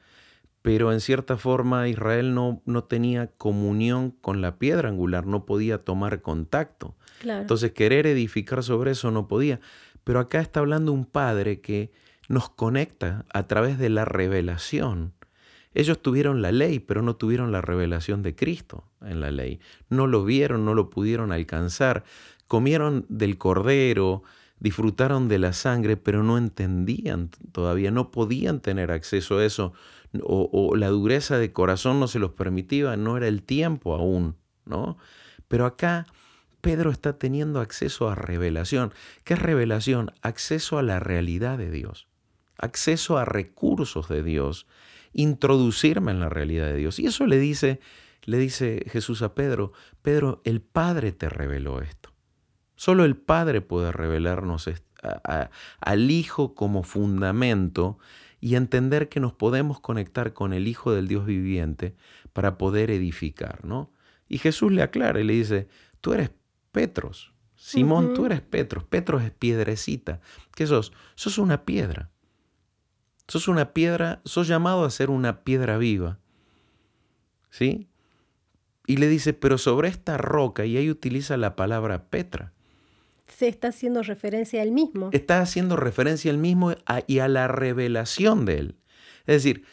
[0.62, 5.78] pero en cierta forma Israel no, no tenía comunión con la piedra angular, no podía
[5.78, 6.95] tomar contacto.
[7.19, 7.41] Claro.
[7.41, 9.60] Entonces querer edificar sobre eso no podía.
[10.05, 11.91] Pero acá está hablando un padre que
[12.29, 15.13] nos conecta a través de la revelación.
[15.73, 19.59] Ellos tuvieron la ley, pero no tuvieron la revelación de Cristo en la ley.
[19.89, 22.05] No lo vieron, no lo pudieron alcanzar.
[22.47, 24.23] Comieron del cordero,
[24.59, 29.73] disfrutaron de la sangre, pero no entendían todavía, no podían tener acceso a eso,
[30.21, 34.35] o, o la dureza de corazón no se los permitía, no era el tiempo aún,
[34.65, 34.97] ¿no?
[35.47, 36.05] Pero acá
[36.65, 38.91] Pedro está teniendo acceso a revelación.
[39.23, 40.12] ¿Qué es revelación?
[40.23, 42.08] Acceso a la realidad de Dios,
[42.58, 44.65] acceso a recursos de Dios,
[45.13, 46.97] introducirme en la realidad de Dios.
[46.97, 47.82] Y eso le dice,
[48.23, 52.12] le dice Jesús a Pedro, Pedro, el Padre te reveló esto.
[52.75, 54.67] Solo el Padre puede revelarnos
[55.82, 57.99] al Hijo como fundamento
[58.41, 61.95] y entender que nos podemos conectar con el Hijo del Dios viviente
[62.34, 63.91] para poder edificar, ¿no?
[64.28, 65.67] Y Jesús le aclara y le dice,
[66.01, 66.32] tú eres
[66.75, 70.19] Petros, Simón, tú eres Petros, Petros es piedrecita.
[70.53, 70.91] ¿Qué sos?
[71.15, 72.11] Sos una piedra.
[73.29, 76.19] Sos una piedra, sos llamado a ser una piedra viva.
[77.49, 77.88] ¿Sí?
[78.85, 82.51] Y le dice, pero sobre esta roca, y ahí utiliza la palabra Petra.
[83.29, 85.11] Se está haciendo referencia al mismo.
[85.13, 86.73] Está haciendo referencia al mismo
[87.07, 88.75] y a la revelación de él.
[89.25, 89.63] Es decir,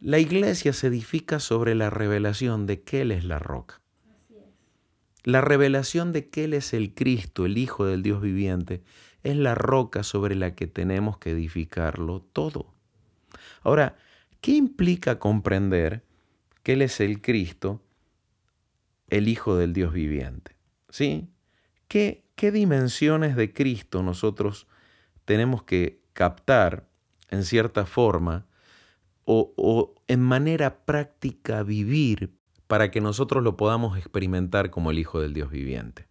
[0.00, 3.82] la iglesia se edifica sobre la revelación de que Él es la roca.
[5.26, 8.84] La revelación de que Él es el Cristo, el Hijo del Dios viviente,
[9.24, 12.72] es la roca sobre la que tenemos que edificarlo todo.
[13.62, 13.96] Ahora,
[14.40, 16.04] ¿qué implica comprender
[16.62, 17.82] que Él es el Cristo,
[19.08, 20.54] el Hijo del Dios viviente?
[20.90, 21.28] ¿Sí?
[21.88, 24.68] ¿Qué, qué dimensiones de Cristo nosotros
[25.24, 26.86] tenemos que captar
[27.30, 28.46] en cierta forma
[29.24, 32.35] o, o en manera práctica vivir
[32.66, 36.06] para que nosotros lo podamos experimentar como el Hijo del Dios viviente?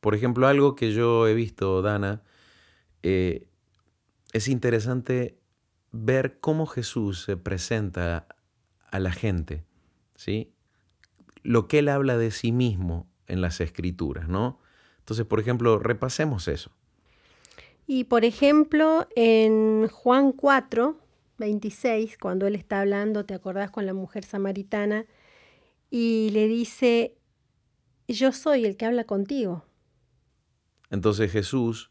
[0.00, 2.22] Por ejemplo, algo que yo he visto, Dana,
[3.02, 3.48] eh,
[4.32, 5.38] es interesante
[5.92, 8.26] ver cómo Jesús se presenta
[8.90, 9.64] a la gente,
[10.14, 10.52] ¿sí?
[11.42, 14.60] Lo que él habla de sí mismo en las escrituras, ¿no?
[14.98, 16.70] Entonces, por ejemplo, repasemos eso.
[17.86, 20.98] Y por ejemplo, en Juan 4,
[21.38, 25.06] 26, cuando él está hablando, ¿te acordás con la mujer samaritana?
[25.90, 27.16] Y le dice,
[28.08, 29.64] yo soy el que habla contigo.
[30.90, 31.90] Entonces Jesús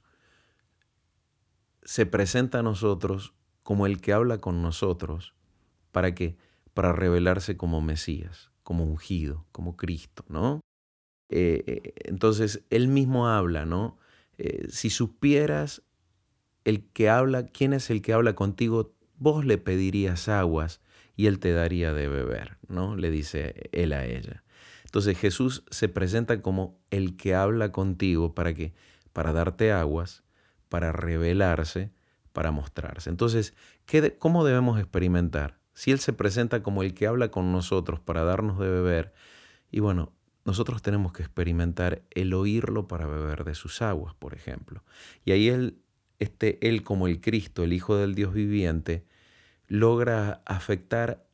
[1.83, 5.33] se presenta a nosotros como el que habla con nosotros.
[5.91, 6.37] ¿Para qué?
[6.73, 10.61] Para revelarse como Mesías, como ungido, como Cristo, ¿no?
[11.29, 13.97] Eh, eh, entonces, Él mismo habla, ¿no?
[14.37, 15.83] Eh, si supieras
[16.63, 20.81] el que habla, quién es el que habla contigo, vos le pedirías aguas
[21.15, 22.95] y Él te daría de beber, ¿no?
[22.95, 24.43] Le dice Él a ella.
[24.83, 28.73] Entonces Jesús se presenta como el que habla contigo para qué?
[29.13, 30.23] Para darte aguas,
[30.69, 31.91] para revelarse
[32.35, 33.09] para mostrarse.
[33.09, 33.53] Entonces,
[33.85, 35.57] ¿qué ¿cómo debemos experimentar?
[35.73, 39.13] Si Él se presenta como el que habla con nosotros para darnos de beber,
[39.71, 40.11] y bueno,
[40.43, 44.83] nosotros tenemos que experimentar el oírlo para beber de sus aguas, por ejemplo.
[45.23, 45.79] Y ahí Él,
[46.19, 49.05] este, él como el Cristo, el Hijo del Dios viviente,
[49.67, 51.25] logra afectar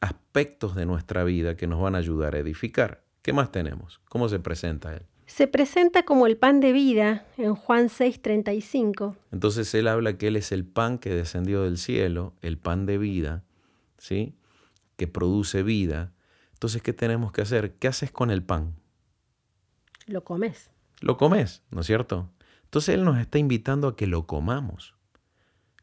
[0.00, 3.02] aspectos de nuestra vida que nos van a ayudar a edificar.
[3.22, 4.00] ¿Qué más tenemos?
[4.08, 5.02] ¿Cómo se presenta Él?
[5.26, 9.16] Se presenta como el pan de vida en Juan 6:35.
[9.30, 12.96] Entonces él habla que él es el pan que descendió del cielo, el pan de
[12.96, 13.44] vida,
[13.98, 14.34] ¿sí?
[14.96, 16.12] Que produce vida.
[16.54, 17.74] Entonces, ¿qué tenemos que hacer?
[17.74, 18.74] ¿Qué haces con el pan?
[20.06, 20.70] Lo comes.
[21.00, 22.30] Lo comes, ¿no es cierto?
[22.68, 24.94] Entonces él nos está invitando a que lo comamos.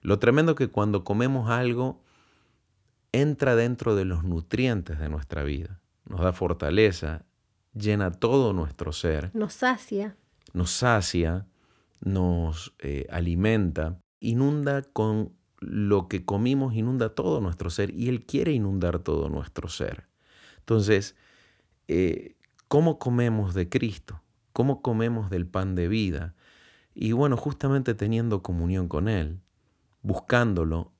[0.01, 2.03] Lo tremendo que cuando comemos algo
[3.11, 7.25] entra dentro de los nutrientes de nuestra vida, nos da fortaleza,
[7.73, 9.31] llena todo nuestro ser.
[9.33, 10.15] Nos sacia.
[10.53, 11.47] Nos sacia,
[12.01, 18.51] nos eh, alimenta, inunda con lo que comimos, inunda todo nuestro ser y Él quiere
[18.51, 20.07] inundar todo nuestro ser.
[20.59, 21.15] Entonces,
[21.87, 22.35] eh,
[22.67, 24.21] ¿cómo comemos de Cristo?
[24.53, 26.35] ¿Cómo comemos del pan de vida?
[26.95, 29.41] Y bueno, justamente teniendo comunión con Él,
[30.01, 30.93] buscándolo,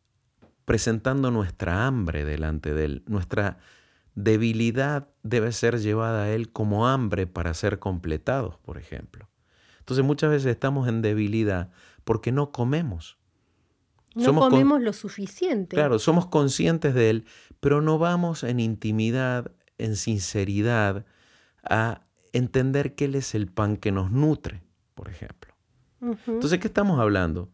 [0.66, 3.58] presentando nuestra hambre delante de Él, nuestra
[4.14, 9.30] debilidad debe ser llevada a Él como hambre para ser completados, por ejemplo.
[9.80, 11.72] Entonces muchas veces estamos en debilidad
[12.04, 13.18] porque no comemos.
[14.16, 15.76] No comemos lo suficiente.
[15.76, 17.26] Claro, somos conscientes de Él,
[17.62, 21.06] pero no vamos en intimidad, en sinceridad,
[21.64, 22.02] a
[22.34, 25.55] entender que Él es el pan que nos nutre, por ejemplo.
[26.02, 27.50] Entonces, ¿qué estamos hablando?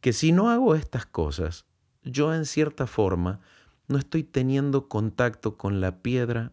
[0.00, 1.66] Que si no hago estas cosas,
[2.02, 3.40] yo en cierta forma
[3.88, 6.52] no estoy teniendo contacto con la piedra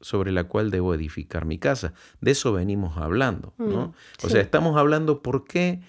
[0.00, 1.92] sobre la cual debo edificar mi casa.
[2.20, 3.88] De eso venimos hablando, ¿no?
[3.88, 5.80] Mm, o sea, estamos hablando por qué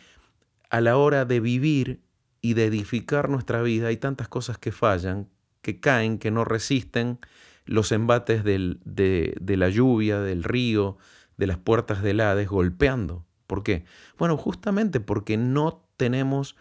[0.69, 2.01] a la hora de vivir
[2.41, 5.27] y de edificar nuestra vida hay tantas cosas que fallan,
[5.61, 7.19] que caen, que no resisten
[7.65, 10.97] los embates de, de, la lluvia, del río,
[11.37, 13.25] de las puertas del Hades golpeando.
[13.49, 13.83] ¿Por qué?
[14.17, 16.55] Bueno, justamente porque no tenemos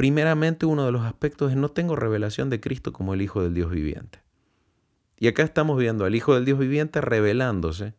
[0.00, 3.52] Primeramente, uno de los aspectos es no tengo revelación de Cristo como el Hijo del
[3.52, 4.22] Dios viviente.
[5.18, 7.92] Y acá estamos viendo al Hijo del Dios viviente revelándose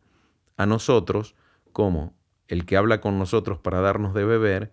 [0.56, 1.36] a nosotros
[1.72, 2.16] como
[2.48, 4.72] el que habla con nosotros para darnos de beber,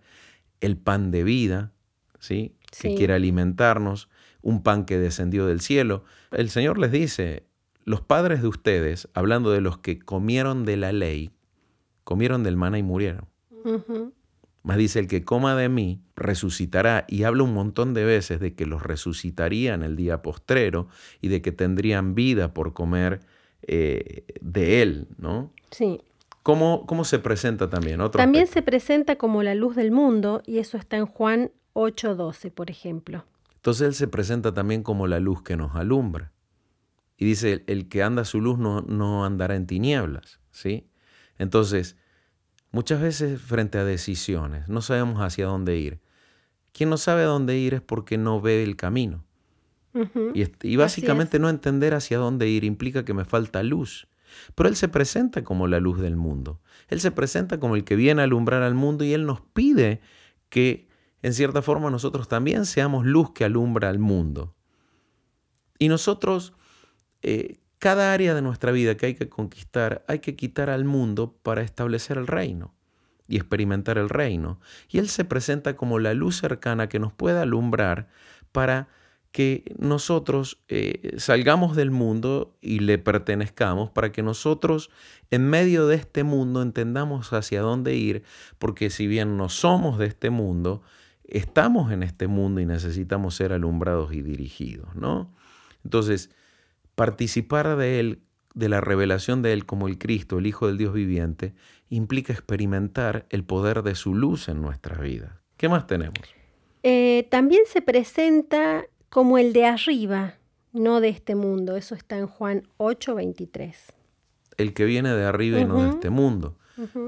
[0.60, 1.72] el pan de vida,
[2.18, 2.56] ¿sí?
[2.76, 4.08] que quiere alimentarnos,
[4.42, 6.02] un pan que descendió del cielo.
[6.32, 7.46] El Señor les dice,
[7.84, 11.30] los padres de ustedes, hablando de los que comieron de la ley,
[12.02, 13.29] comieron del maná y murieron.
[14.62, 18.54] Más dice, el que coma de mí resucitará y habla un montón de veces de
[18.54, 20.88] que los resucitaría en el día postrero
[21.22, 23.20] y de que tendrían vida por comer
[23.62, 25.52] eh, de él, ¿no?
[25.70, 26.00] Sí.
[26.42, 28.00] ¿Cómo, cómo se presenta también?
[28.00, 28.60] Otro También aspecto.
[28.60, 33.24] se presenta como la luz del mundo y eso está en Juan 8:12, por ejemplo.
[33.56, 36.32] Entonces Él se presenta también como la luz que nos alumbra.
[37.18, 40.86] Y dice, el que anda a su luz no, no andará en tinieblas, ¿sí?
[41.36, 41.96] Entonces,
[42.70, 46.00] muchas veces frente a decisiones, no sabemos hacia dónde ir.
[46.72, 49.24] Quien no sabe a dónde ir es porque no ve el camino.
[50.62, 54.06] Y básicamente no entender hacia dónde ir implica que me falta luz.
[54.54, 56.60] Pero Él se presenta como la luz del mundo.
[56.88, 60.00] Él se presenta como el que viene a alumbrar al mundo y Él nos pide
[60.48, 60.88] que,
[61.22, 64.54] en cierta forma, nosotros también seamos luz que alumbra al mundo.
[65.78, 66.52] Y nosotros,
[67.22, 71.34] eh, cada área de nuestra vida que hay que conquistar, hay que quitar al mundo
[71.42, 72.74] para establecer el reino
[73.26, 74.60] y experimentar el reino.
[74.90, 78.08] Y Él se presenta como la luz cercana que nos puede alumbrar
[78.52, 78.88] para
[79.32, 84.90] que nosotros eh, salgamos del mundo y le pertenezcamos, para que nosotros
[85.30, 88.24] en medio de este mundo entendamos hacia dónde ir,
[88.58, 90.82] porque si bien no somos de este mundo,
[91.24, 95.32] estamos en este mundo y necesitamos ser alumbrados y dirigidos, ¿no?
[95.82, 96.30] Entonces,
[96.94, 98.20] participar de Él,
[98.54, 101.54] de la revelación de Él como el Cristo, el Hijo del Dios viviente,
[101.88, 105.40] implica experimentar el poder de su luz en nuestra vida.
[105.56, 106.18] ¿Qué más tenemos?
[106.82, 110.34] Eh, también se presenta como el de arriba,
[110.72, 111.76] no de este mundo.
[111.76, 113.92] Eso está en Juan 8:23.
[114.56, 116.56] El que viene de arriba y no de este mundo.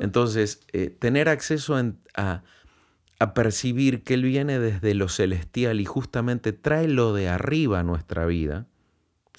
[0.02, 2.42] Entonces, eh, tener acceso en- a,
[3.18, 7.82] a percibir que Él viene desde lo celestial y justamente trae lo de arriba a
[7.82, 8.66] nuestra vida,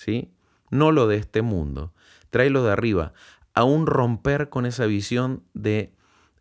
[0.03, 0.31] ¿sí?
[0.69, 1.93] No lo de este mundo,
[2.29, 3.13] trae lo de arriba.
[3.53, 5.93] Aún romper con esa visión de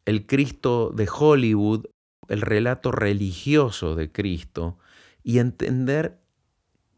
[0.04, 1.86] el Cristo de Hollywood,
[2.28, 4.78] el relato religioso de Cristo,
[5.22, 6.18] y entender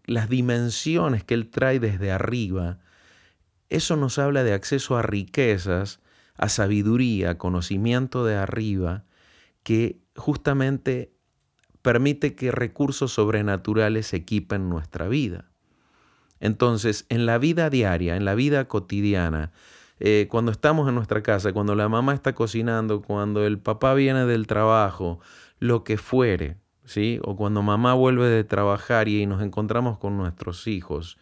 [0.07, 2.79] las dimensiones que Él trae desde arriba,
[3.69, 6.01] eso nos habla de acceso a riquezas,
[6.37, 9.05] a sabiduría, a conocimiento de arriba,
[9.63, 11.15] que justamente
[11.83, 15.51] permite que recursos sobrenaturales equipen nuestra vida.
[16.41, 19.53] Entonces, en la vida diaria, en la vida cotidiana,
[20.01, 24.27] eh, cuando estamos en nuestra casa, cuando la mamá está cocinando, cuando el papá viene
[24.27, 25.21] del trabajo,
[25.61, 27.21] lo que fuere, ¿sí?
[27.23, 31.17] O cuando mamá vuelve de trabajar y nos encontramos con nuestros hijos,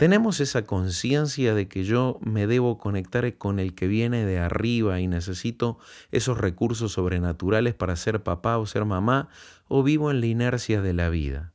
[0.00, 4.98] tenemos esa conciencia de que yo me debo conectar con el que viene de arriba
[4.98, 5.78] y necesito
[6.10, 9.28] esos recursos sobrenaturales para ser papá o ser mamá,
[9.68, 11.52] o vivo en la inercia de la vida.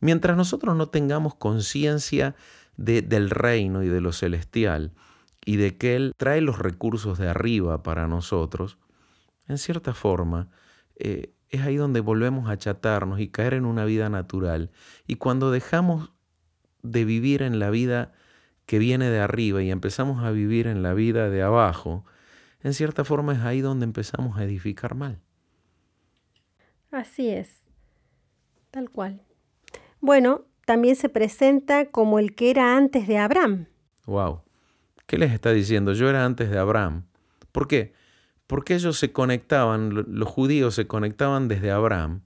[0.00, 2.34] Mientras nosotros no tengamos conciencia
[2.76, 4.92] de- del reino y de lo celestial
[5.44, 8.78] y de que Él trae los recursos de arriba para nosotros,
[9.48, 10.50] en cierta forma,
[10.96, 14.70] eh, es ahí donde volvemos a achatarnos y caer en una vida natural.
[15.06, 16.12] Y cuando dejamos
[16.82, 18.12] de vivir en la vida
[18.66, 22.04] que viene de arriba y empezamos a vivir en la vida de abajo,
[22.60, 25.20] en cierta forma es ahí donde empezamos a edificar mal.
[26.90, 27.60] Así es,
[28.70, 29.25] tal cual.
[30.00, 33.66] Bueno, también se presenta como el que era antes de Abraham.
[34.06, 34.42] Wow.
[35.06, 35.92] ¿Qué les está diciendo?
[35.92, 37.04] Yo era antes de Abraham.
[37.52, 37.92] ¿Por qué?
[38.46, 42.22] Porque ellos se conectaban, lo- los judíos se conectaban desde Abraham.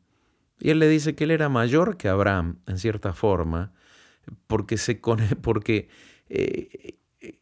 [0.58, 3.72] Y él le dice que él era mayor que Abraham, en cierta forma,
[4.46, 4.94] porque, se
[5.42, 5.88] porque
[6.28, 6.96] eh,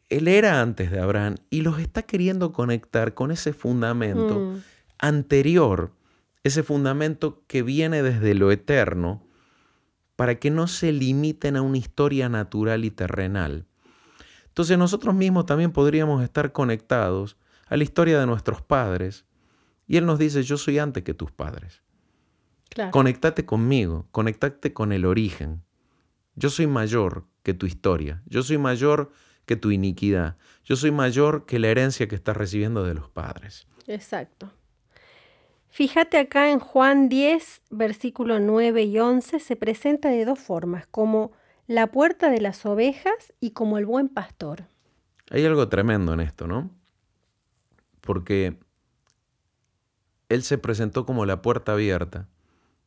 [0.08, 4.58] él era antes de Abraham y los está queriendo conectar con ese fundamento Mm,
[5.00, 5.92] anterior,
[6.44, 9.22] ese fundamento que viene desde lo eterno,
[10.18, 13.66] para que no se limiten a una historia natural y terrenal.
[14.48, 17.36] Entonces nosotros mismos también podríamos estar conectados
[17.68, 19.26] a la historia de nuestros padres.
[19.86, 21.82] Y Él nos dice, yo soy antes que tus padres.
[22.68, 22.90] claro.
[22.90, 25.62] Conectate conmigo, conectate con el origen.
[26.34, 29.12] Yo soy mayor que tu historia, yo soy mayor
[29.46, 33.68] que tu iniquidad, yo soy mayor que la herencia que estás recibiendo de los padres.
[33.86, 34.50] Exacto.
[35.70, 41.32] Fíjate acá en Juan 10, versículo 9 y 11, se presenta de dos formas, como
[41.66, 44.64] la puerta de las ovejas y como el buen pastor.
[45.30, 46.70] Hay algo tremendo en esto, ¿no?
[48.00, 48.58] Porque
[50.28, 52.26] Él se presentó como la puerta abierta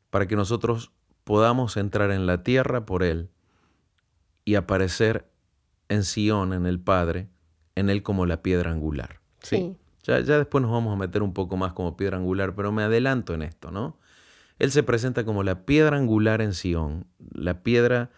[0.10, 0.92] para que nosotros
[1.24, 3.30] podamos entrar en la tierra por Él
[4.44, 5.30] y aparecer
[5.88, 7.30] en Sión, en el Padre,
[7.76, 9.22] en Él como la piedra angular.
[9.42, 9.58] ¿sí?
[9.58, 9.78] Sí.
[10.04, 12.84] Ya, ya después nos vamos a meter un poco más como piedra angular, pero me
[12.84, 13.98] adelanto en esto, ¿no?
[14.60, 18.12] Él se presenta como la piedra angular en Sión, la piedra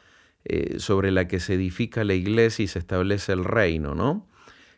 [0.45, 4.27] eh, sobre la que se edifica la iglesia y se establece el reino, ¿no?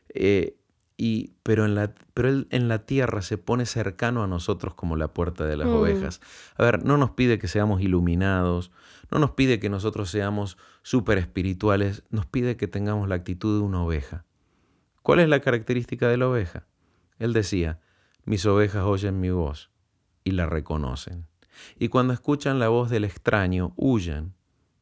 [0.10, 0.58] Eh,
[0.97, 4.95] y, pero, en la, pero Él en la tierra se pone cercano a nosotros como
[4.95, 5.74] la puerta de las Mm.
[5.76, 6.22] ovejas.
[6.56, 8.72] A ver, no nos pide que seamos iluminados,
[9.12, 13.66] no nos pide que nosotros seamos súper espirituales, nos pide que tengamos la actitud de
[13.66, 14.24] una oveja.
[15.01, 16.66] ¿Cuál es la característica de la oveja?
[17.20, 17.80] Él decía,
[18.26, 19.72] mis ovejas oyen mi voz
[20.24, 21.28] y la reconocen.
[21.80, 24.34] Y cuando escuchan la voz del extraño, huyen.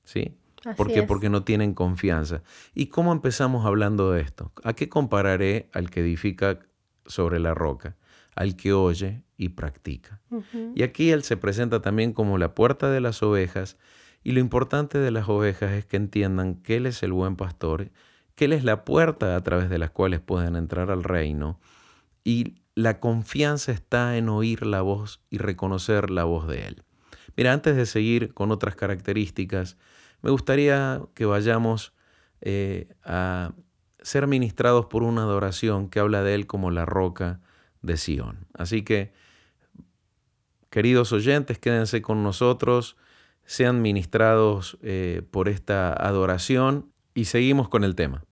[0.04, 0.38] ¿Sí?
[0.66, 1.00] Así ¿Por qué?
[1.00, 1.06] es.
[1.06, 2.42] Porque no tienen confianza.
[2.74, 4.52] ¿Y cómo empezamos hablando de esto?
[4.64, 6.60] ¿A qué compararé al que edifica
[7.06, 7.98] sobre la roca?
[8.36, 10.22] Al que oye y practica.
[10.74, 13.78] Y aquí Él se presenta también como la puerta de las ovejas.
[14.24, 17.92] Y lo importante de las ovejas es que entiendan que Él es el buen pastor,
[18.36, 21.60] que Él es la puerta a través de las cuales pueden entrar al reino.
[22.24, 26.84] Y la confianza está en oír la voz y reconocer la voz de Él.
[27.36, 29.78] Mira, antes de seguir con otras características,
[30.22, 31.94] me gustaría que vayamos
[32.42, 33.54] eh, a
[34.02, 37.42] ser ministrados por una adoración que habla de Él como la roca
[37.82, 38.48] de Sión.
[38.54, 39.14] Así que,
[40.70, 42.98] queridos oyentes, quédense con nosotros,
[43.46, 48.24] sean ministrados eh, por esta adoración y seguimos con el tema.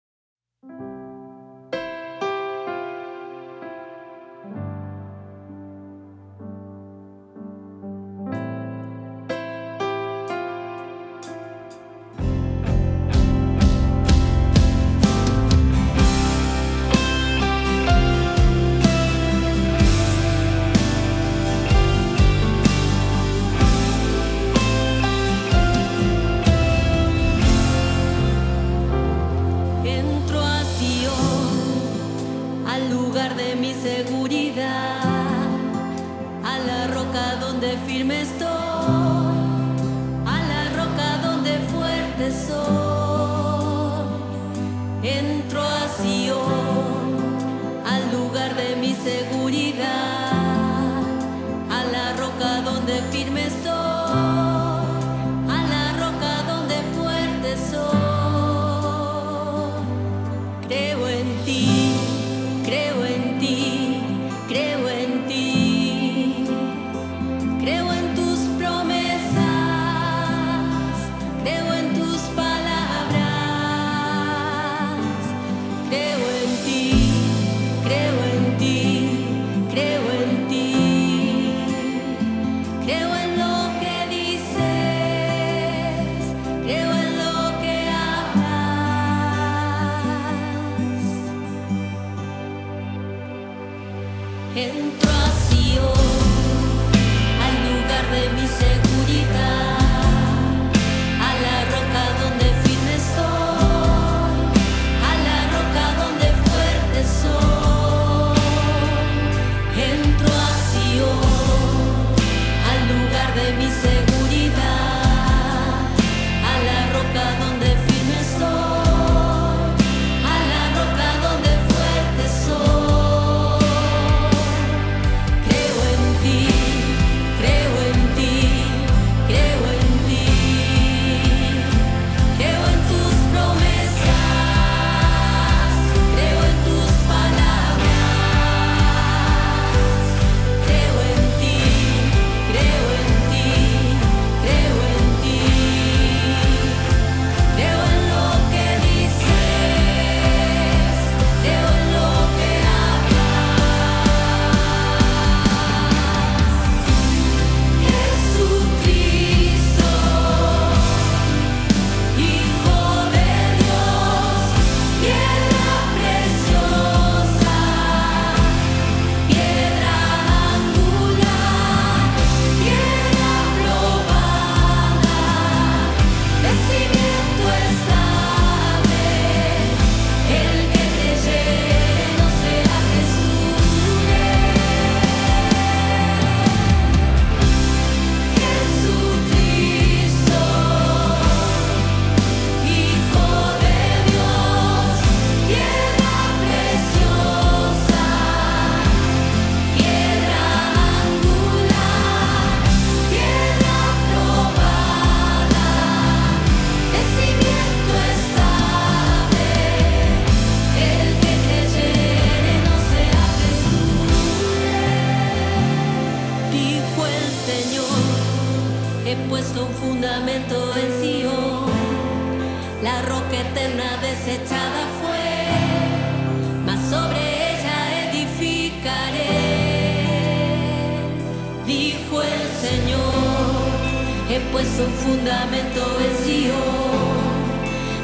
[234.41, 237.21] He puesto un fundamento en Sion.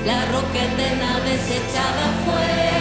[0.04, 2.75] La roca eterna desechada fue,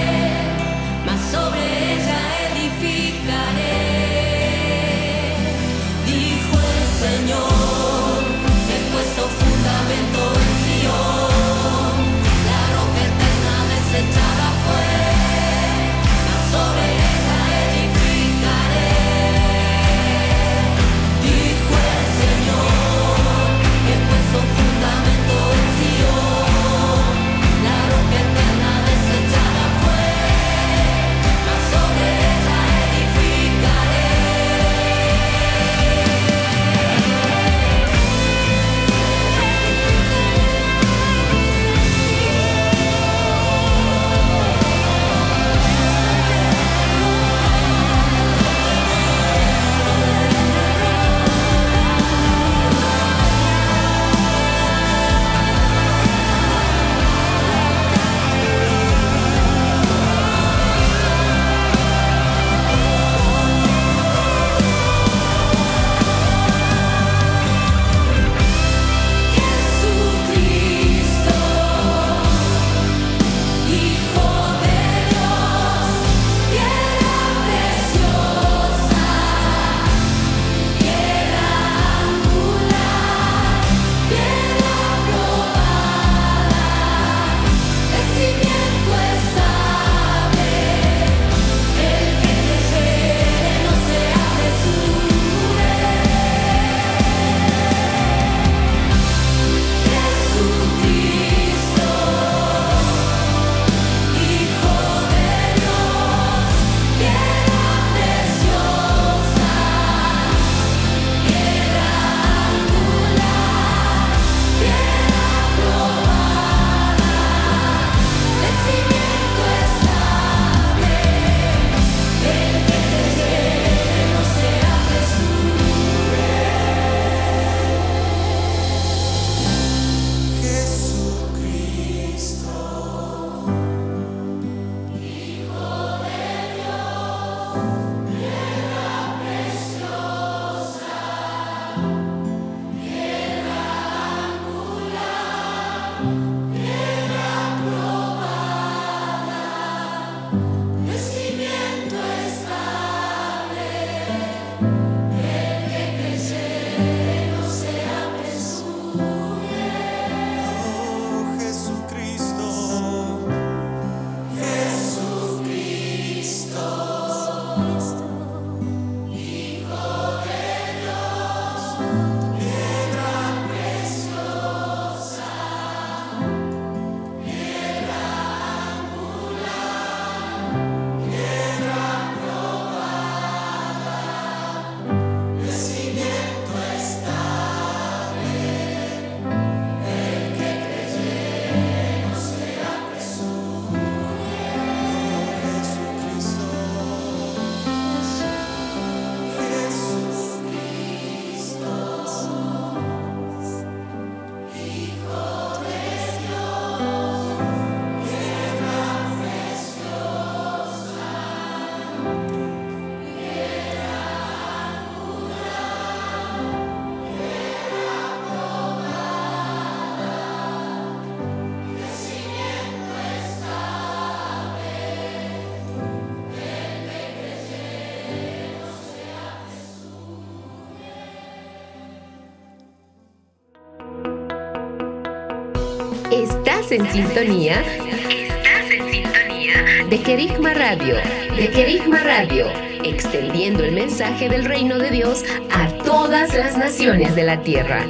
[236.15, 237.59] Estás en sintonía.
[237.59, 240.95] Estás en sintonía de Querigma Radio.
[241.35, 242.45] De Querigma Radio.
[242.85, 247.85] Extendiendo el mensaje del reino de Dios a todas las naciones de la tierra.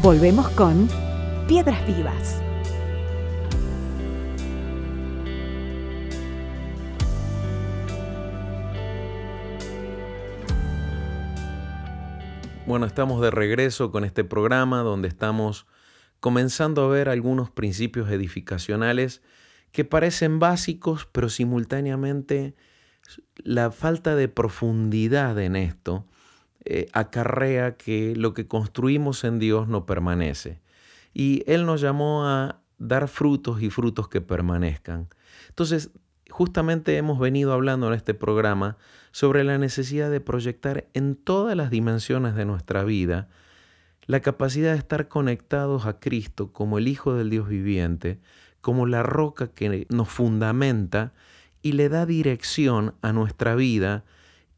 [0.00, 0.88] Volvemos con
[1.46, 2.43] Piedras Vivas.
[12.74, 15.64] Bueno, estamos de regreso con este programa donde estamos
[16.18, 19.22] comenzando a ver algunos principios edificacionales
[19.70, 22.56] que parecen básicos, pero simultáneamente
[23.36, 26.04] la falta de profundidad en esto
[26.64, 30.60] eh, acarrea que lo que construimos en Dios no permanece.
[31.12, 35.08] Y Él nos llamó a dar frutos y frutos que permanezcan.
[35.48, 35.92] Entonces,
[36.34, 38.76] justamente hemos venido hablando en este programa
[39.12, 43.28] sobre la necesidad de proyectar en todas las dimensiones de nuestra vida
[44.06, 48.18] la capacidad de estar conectados a Cristo como el Hijo del Dios viviente,
[48.60, 51.12] como la roca que nos fundamenta
[51.62, 54.02] y le da dirección a nuestra vida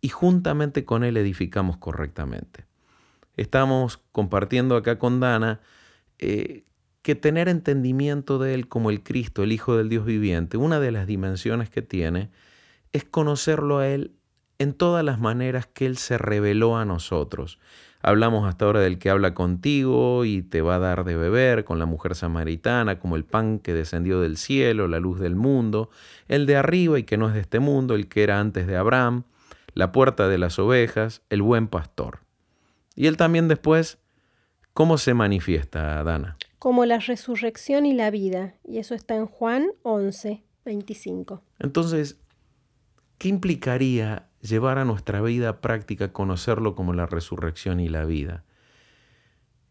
[0.01, 2.65] y juntamente con Él edificamos correctamente.
[3.37, 5.61] Estamos compartiendo acá con Dana
[6.21, 6.65] eh,
[7.07, 10.91] que tener entendimiento de Él como el Cristo, el Hijo del Dios viviente, una de
[10.91, 12.31] las dimensiones que tiene
[12.93, 14.17] es conocerlo a Él
[14.59, 17.61] en todas las maneras que Él se reveló a nosotros.
[18.03, 21.79] Hablamos hasta ahora del que habla contigo y te va a dar de beber, con
[21.79, 25.91] la mujer samaritana, como el pan que descendió del cielo, la luz del mundo,
[26.27, 28.77] el de arriba y que no es de este mundo, el que era antes de
[28.77, 29.23] Abraham,
[29.75, 32.19] la puerta de las ovejas, el buen pastor.
[32.97, 33.99] Y él también después,
[34.77, 36.37] ¿cómo se manifiesta, Dana?
[36.59, 41.43] Como la resurrección y la vida, y eso está en Juan 11, 25.
[41.59, 42.19] Entonces,
[43.17, 48.45] ¿qué implicaría llevar a nuestra vida práctica conocerlo como la resurrección y la vida?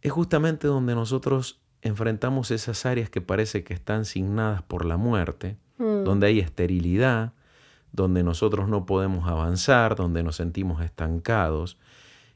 [0.01, 5.57] Es justamente donde nosotros enfrentamos esas áreas que parece que están signadas por la muerte,
[5.77, 6.03] Mm.
[6.03, 7.33] donde hay esterilidad,
[7.91, 11.77] donde nosotros no podemos avanzar, donde nos sentimos estancados.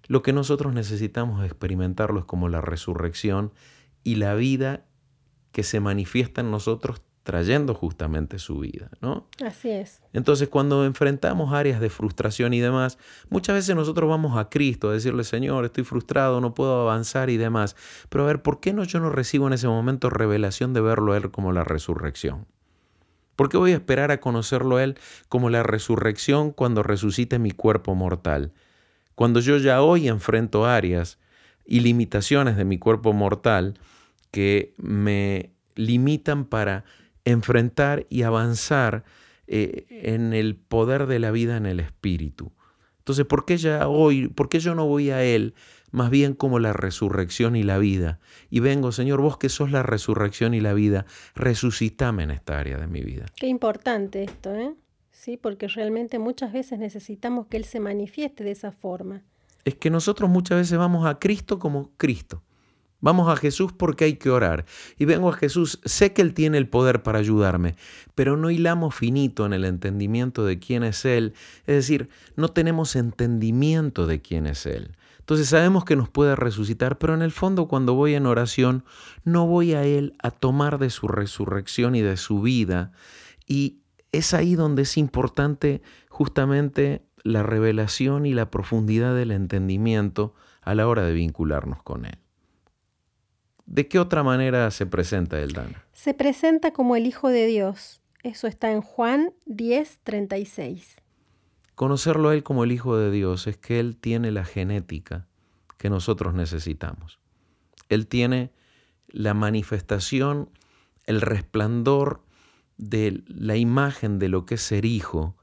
[0.09, 3.53] Lo que nosotros necesitamos experimentarlo es como la resurrección
[4.03, 4.85] y la vida
[5.51, 9.27] que se manifiesta en nosotros trayendo justamente su vida, ¿no?
[9.45, 10.01] Así es.
[10.11, 12.97] Entonces, cuando enfrentamos áreas de frustración y demás,
[13.29, 17.37] muchas veces nosotros vamos a Cristo a decirle, Señor, estoy frustrado, no puedo avanzar y
[17.37, 17.75] demás.
[18.09, 21.13] Pero a ver, ¿por qué no yo no recibo en ese momento revelación de verlo
[21.13, 22.47] a Él como la resurrección?
[23.35, 24.97] ¿Por qué voy a esperar a conocerlo a Él
[25.27, 28.53] como la resurrección cuando resucite mi cuerpo mortal?
[29.19, 31.19] Cuando yo ya hoy enfrento áreas
[31.65, 33.77] y limitaciones de mi cuerpo mortal
[34.31, 36.85] que me limitan para
[37.25, 39.03] enfrentar y avanzar
[39.45, 42.53] eh, en el poder de la vida en el espíritu.
[42.99, 45.53] Entonces, ¿por qué ya hoy, por qué yo no voy a Él
[45.91, 48.21] más bien como la resurrección y la vida?
[48.49, 51.05] Y vengo, Señor, vos que sos la resurrección y la vida,
[51.35, 53.25] resucitame en esta área de mi vida.
[53.35, 54.75] Qué importante esto, ¿eh?
[55.19, 59.21] Sí, porque realmente muchas veces necesitamos que Él se manifieste de esa forma.
[59.65, 62.41] Es que nosotros muchas veces vamos a Cristo como Cristo.
[63.01, 64.63] Vamos a Jesús porque hay que orar.
[64.97, 67.75] Y vengo a Jesús, sé que Él tiene el poder para ayudarme,
[68.15, 71.33] pero no hilamos finito en el entendimiento de quién es Él.
[71.67, 72.07] Es decir,
[72.37, 74.95] no tenemos entendimiento de quién es Él.
[75.17, 78.85] Entonces sabemos que nos puede resucitar, pero en el fondo cuando voy en oración,
[79.25, 82.93] no voy a Él a tomar de su resurrección y de su vida.
[83.45, 83.79] Y
[84.11, 90.87] es ahí donde es importante justamente la revelación y la profundidad del entendimiento a la
[90.87, 92.17] hora de vincularnos con Él.
[93.65, 95.85] ¿De qué otra manera se presenta el Dana?
[95.93, 98.01] Se presenta como el Hijo de Dios.
[98.23, 100.95] Eso está en Juan 10, 36.
[101.75, 105.27] Conocerlo a Él como el Hijo de Dios es que Él tiene la genética
[105.77, 107.19] que nosotros necesitamos.
[107.89, 108.51] Él tiene
[109.07, 110.49] la manifestación,
[111.05, 112.23] el resplandor
[112.79, 115.35] de la imagen de lo que es ser hijo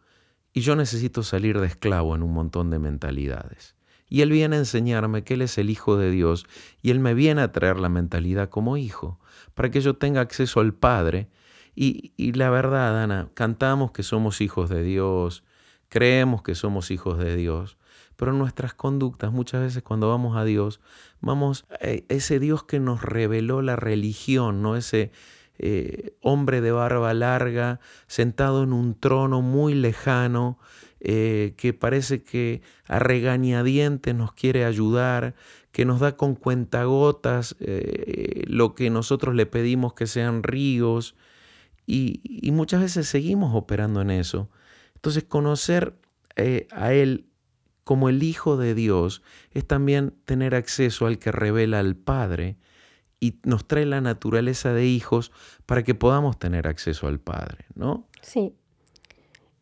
[0.53, 3.77] y yo necesito salir de esclavo en un montón de mentalidades.
[4.09, 6.47] Y Él viene a enseñarme que Él es el Hijo de Dios
[6.81, 9.21] y Él me viene a traer la mentalidad como hijo,
[9.55, 11.29] para que yo tenga acceso al Padre.
[11.75, 15.45] Y, y la verdad, Ana, cantamos que somos hijos de Dios,
[15.91, 17.77] creemos que somos hijos de Dios,
[18.17, 20.81] pero nuestras conductas muchas veces cuando vamos a Dios,
[21.21, 24.77] vamos a ese Dios que nos reveló la religión, ¿no?
[24.77, 25.11] Ese
[25.59, 30.59] eh, hombre de barba larga sentado en un trono muy lejano,
[31.01, 35.35] eh, que parece que a regañadientes nos quiere ayudar,
[35.73, 41.15] que nos da con cuentagotas eh, lo que nosotros le pedimos que sean ríos,
[41.87, 44.51] y, y, muchas veces seguimos operando en eso.
[44.97, 45.95] Entonces conocer
[46.73, 47.27] a Él
[47.85, 52.57] como el Hijo de Dios es también tener acceso al que revela al Padre
[53.27, 55.33] y nos trae la naturaleza de hijos
[55.67, 58.07] para que podamos tener acceso al Padre, ¿no?
[58.23, 58.55] Sí.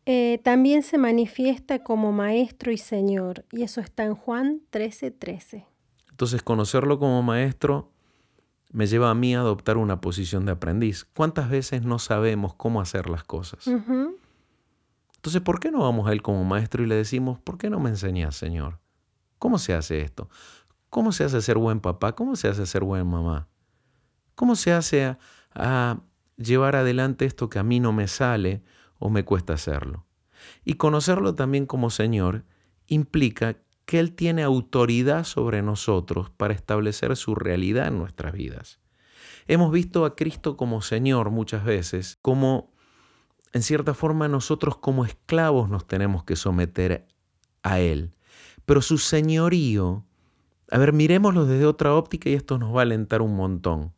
[0.05, 5.15] Eh, también se manifiesta como Maestro y Señor, y eso está en Juan 13:13.
[5.17, 5.65] 13.
[6.11, 7.91] Entonces, conocerlo como Maestro
[8.71, 11.05] me lleva a mí a adoptar una posición de aprendiz.
[11.15, 13.65] ¿Cuántas veces no sabemos cómo hacer las cosas?
[13.67, 14.15] Uh -huh.
[15.15, 17.79] Entonces, ¿por qué no vamos a Él como Maestro y le decimos, ¿por qué no
[17.79, 18.79] me enseñas, Señor?
[19.39, 20.29] ¿Cómo se hace esto?
[20.89, 22.13] ¿Cómo se hace ser buen papá?
[22.13, 23.47] ¿Cómo se hace ser buena mamá?
[24.35, 25.17] ¿Cómo se hace
[25.53, 25.99] a,
[26.37, 28.61] llevar adelante esto que a mí no me sale
[28.99, 30.05] o me cuesta hacerlo?
[30.63, 32.43] Y conocerlo también como Señor
[32.87, 38.79] implica que Él tiene autoridad sobre nosotros para establecer su realidad en nuestras vidas.
[39.47, 42.73] Hemos visto a Cristo como Señor muchas veces, como
[43.53, 47.07] en cierta forma nosotros como esclavos nos tenemos que someter
[47.63, 48.13] a Él.
[48.65, 50.03] Pero su señorío,
[50.71, 53.93] a ver, miremoslo desde otra óptica y esto nos va a alentar un montón.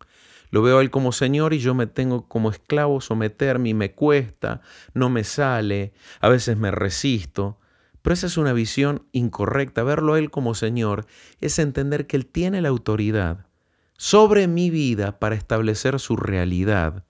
[0.50, 3.94] Lo veo a Él como Señor y yo me tengo como esclavo someterme y me
[3.94, 4.62] cuesta,
[4.94, 7.60] no me sale, a veces me resisto.
[8.02, 9.84] Pero esa es una visión incorrecta.
[9.84, 11.06] Verlo a Él como Señor
[11.42, 13.48] es entender que Él tiene la autoridad
[13.98, 17.04] sobre mi vida para establecer su realidad.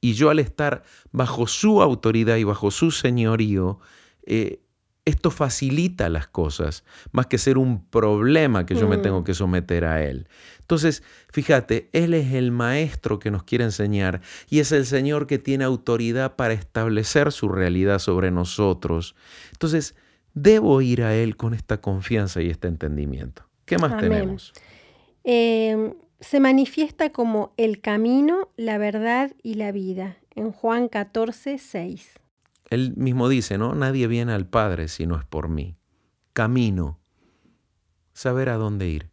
[0.00, 3.78] Y yo al estar bajo su autoridad y bajo su señorío,
[4.26, 4.63] eh,
[5.04, 6.82] esto facilita las cosas,
[7.12, 10.28] más que ser un problema que yo me tengo que someter a Él.
[10.60, 15.38] Entonces, fíjate, Él es el maestro que nos quiere enseñar y es el Señor que
[15.38, 19.14] tiene autoridad para establecer su realidad sobre nosotros.
[19.52, 19.94] Entonces,
[20.32, 23.42] debo ir a Él con esta confianza y este entendimiento.
[23.66, 24.10] ¿Qué más Amén.
[24.10, 24.54] tenemos?
[25.24, 32.23] Eh, se manifiesta como el camino, la verdad y la vida, en Juan 14, 6.
[32.70, 33.74] Él mismo dice, ¿no?
[33.74, 35.76] Nadie viene al Padre si no es por mí.
[36.32, 36.98] Camino.
[38.12, 39.10] Saber a dónde ir.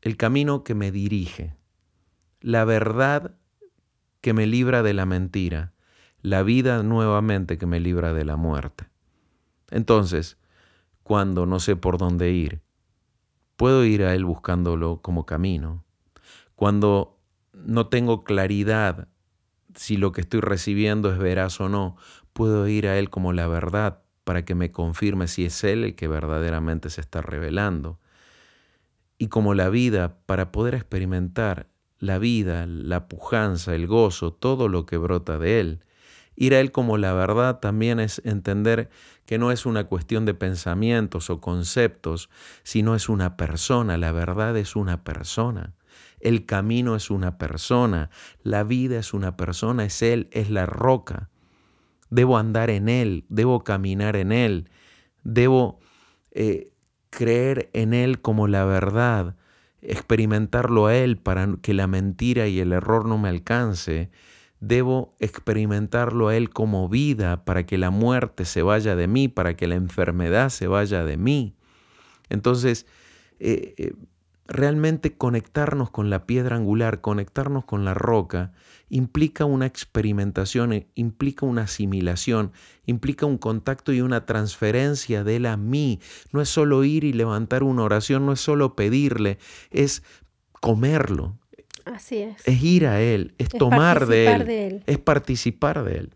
[0.00, 1.56] El camino que me dirige.
[2.40, 3.36] La verdad
[4.20, 5.72] que me libra de la mentira.
[6.22, 8.88] La vida nuevamente que me libra de la muerte.
[9.70, 10.38] Entonces,
[11.02, 12.62] cuando no sé por dónde ir,
[13.56, 15.84] puedo ir a Él buscándolo como camino.
[16.54, 17.18] Cuando
[17.52, 19.08] no tengo claridad
[19.74, 21.96] si lo que estoy recibiendo es veraz o no,
[22.32, 25.94] puedo ir a Él como la verdad para que me confirme si es Él el
[25.94, 27.98] que verdaderamente se está revelando.
[29.18, 34.86] Y como la vida, para poder experimentar la vida, la pujanza, el gozo, todo lo
[34.86, 35.84] que brota de Él.
[36.36, 38.90] Ir a Él como la verdad también es entender
[39.26, 42.30] que no es una cuestión de pensamientos o conceptos,
[42.62, 43.98] sino es una persona.
[43.98, 45.74] La verdad es una persona.
[46.20, 48.10] El camino es una persona,
[48.42, 51.30] la vida es una persona, es Él, es la roca.
[52.10, 54.70] Debo andar en Él, debo caminar en Él,
[55.22, 55.78] debo
[56.32, 56.72] eh,
[57.10, 59.36] creer en Él como la verdad,
[59.82, 64.10] experimentarlo a Él para que la mentira y el error no me alcance.
[64.60, 69.54] Debo experimentarlo a Él como vida para que la muerte se vaya de mí, para
[69.54, 71.54] que la enfermedad se vaya de mí.
[72.28, 72.86] Entonces,
[73.38, 73.92] eh, eh,
[74.48, 78.52] realmente conectarnos con la piedra angular, conectarnos con la roca,
[78.88, 82.52] implica una experimentación, eh, implica una asimilación,
[82.86, 86.00] implica un contacto y una transferencia de él a mí.
[86.32, 89.38] No es solo ir y levantar una oración, no es solo pedirle,
[89.70, 90.02] es
[90.60, 91.38] comerlo.
[91.84, 92.46] Así es.
[92.46, 94.82] Es ir a él, es, Es tomar de él, de él.
[94.86, 96.14] es participar de él.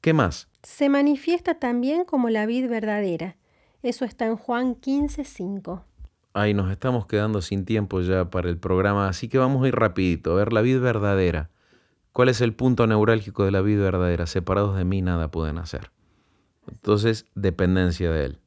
[0.00, 0.48] ¿Qué más?
[0.62, 3.36] Se manifiesta también como la vid verdadera.
[3.82, 5.84] Eso está en Juan 15, 5.
[6.38, 9.74] Ay, nos estamos quedando sin tiempo ya para el programa, así que vamos a ir
[9.74, 11.48] rapidito, a ver la vida verdadera.
[12.12, 14.26] ¿Cuál es el punto neurálgico de la vida verdadera?
[14.26, 15.92] Separados de mí nada pueden hacer.
[16.70, 18.38] Entonces, dependencia de Él.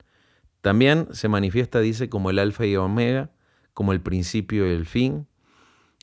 [0.62, 3.32] También se manifiesta, dice, como el alfa y omega,
[3.74, 5.26] como el principio y el fin.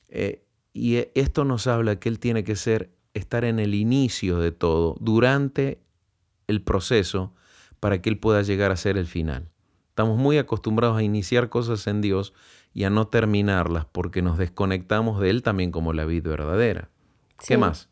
[0.09, 4.51] Eh, y esto nos habla que Él tiene que ser, estar en el inicio de
[4.51, 5.79] todo, durante
[6.47, 7.33] el proceso,
[7.79, 9.47] para que Él pueda llegar a ser el final.
[9.97, 12.31] Estamos muy acostumbrados a iniciar cosas en Dios
[12.71, 16.91] y a no terminarlas porque nos desconectamos de Él también como la vida verdadera.
[17.47, 17.89] ¿Qué más?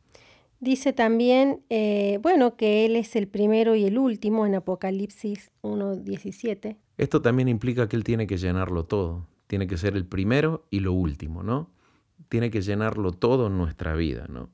[0.59, 5.95] Dice también, eh, bueno, que Él es el primero y el último en Apocalipsis 1,
[5.95, 6.77] 17.
[6.99, 9.25] Esto también implica que Él tiene que llenarlo todo.
[9.47, 11.71] Tiene que ser el primero y lo último, ¿no?
[12.29, 14.51] Tiene que llenarlo todo en nuestra vida, ¿no?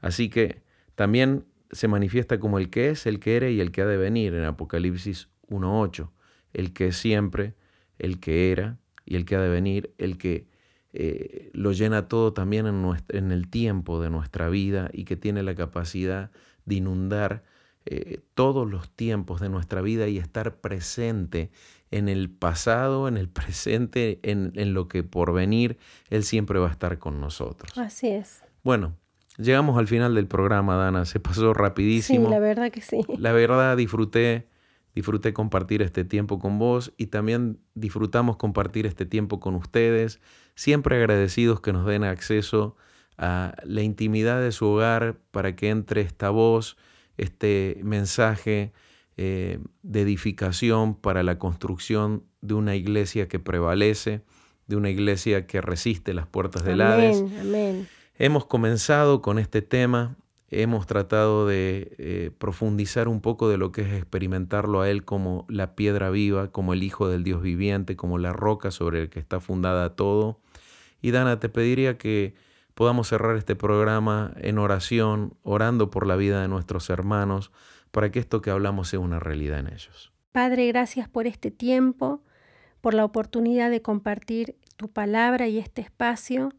[0.00, 0.62] Así que
[0.94, 3.96] también se manifiesta como el que es, el que era y el que ha de
[3.96, 6.08] venir en Apocalipsis 1.8.
[6.54, 7.54] El que es siempre,
[7.98, 10.48] el que era y el que ha de venir, el que
[10.94, 15.54] eh, lo llena todo también en, el tiempo de nuestra vida y que tiene la
[15.54, 16.30] capacidad
[16.64, 17.42] de inundar
[17.84, 21.50] eh, todos los tiempos de nuestra vida y estar presente
[21.90, 25.78] en el pasado, en el presente, en, en lo que por venir,
[26.10, 27.76] Él siempre va a estar con nosotros.
[27.76, 28.42] Así es.
[28.62, 28.96] Bueno,
[29.36, 31.04] llegamos al final del programa, Dana.
[31.04, 32.30] Se pasó Sí, rapidísimo.
[32.30, 33.00] la verdad que sí.
[33.18, 34.48] La verdad disfruté,
[34.94, 40.20] disfruté compartir este tiempo con vos y también disfrutamos compartir este tiempo con ustedes,
[40.54, 42.76] siempre agradecidos que nos den acceso
[43.18, 46.76] a la intimidad de su hogar para que entre esta voz,
[47.16, 48.72] este mensaje
[49.16, 54.22] eh, de edificación para la construcción de una iglesia que prevalece,
[54.66, 57.18] de una iglesia que resiste las puertas del Hades.
[57.18, 57.88] Amén, amén.
[58.16, 60.16] Hemos comenzado con este tema,
[60.62, 65.46] hemos tratado de eh, profundizar un poco de lo que es experimentarlo a Él como
[65.48, 69.20] la piedra viva, como el Hijo del Dios viviente, como la roca sobre el que
[69.20, 70.40] está fundada todo.
[71.00, 72.34] Y Dana, te pediría que
[72.74, 77.50] podamos cerrar este programa en oración, orando por la vida de nuestros hermanos,
[77.90, 80.12] para que esto que hablamos sea una realidad en ellos.
[80.32, 82.22] Padre, gracias por este tiempo,
[82.80, 86.52] por la oportunidad de compartir tu palabra y este espacio.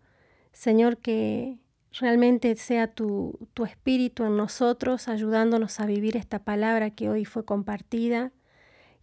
[0.53, 1.59] Señor, que
[1.99, 7.45] realmente sea tu, tu espíritu en nosotros, ayudándonos a vivir esta palabra que hoy fue
[7.45, 8.31] compartida.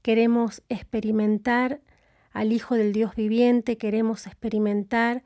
[0.03, 1.81] Queremos experimentar
[2.33, 5.23] al Hijo del Dios viviente, queremos experimentar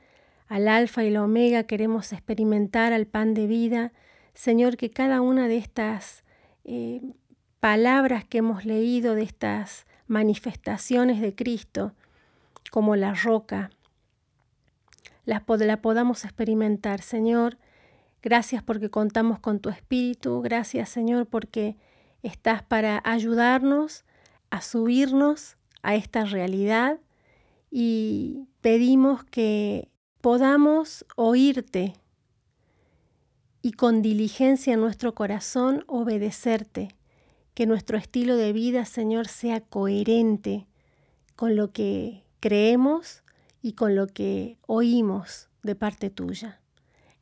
[0.48, 3.92] al Alfa y la Omega, queremos experimentar al pan de vida.
[4.34, 6.24] Señor, que cada una de estas
[6.64, 7.00] eh,
[7.60, 11.94] palabras que hemos leído, de estas manifestaciones de Cristo,
[12.70, 13.70] como la roca,
[15.26, 15.44] la,
[15.82, 17.02] podamos experimentar.
[17.02, 17.58] Señor,
[18.22, 21.76] gracias porque contamos con tu Espíritu, gracias Señor porque
[22.22, 24.04] estás para ayudarnos
[24.50, 27.00] a subirnos a esta realidad.
[27.70, 29.90] Y pedimos que
[30.22, 31.94] podamos oírte
[33.60, 36.94] y con diligencia en nuestro corazón obedecerte,
[37.52, 40.68] que nuestro estilo de vida, Señor, sea coherente
[41.34, 43.24] con lo que creemos
[43.66, 46.60] y con lo que oímos de parte tuya.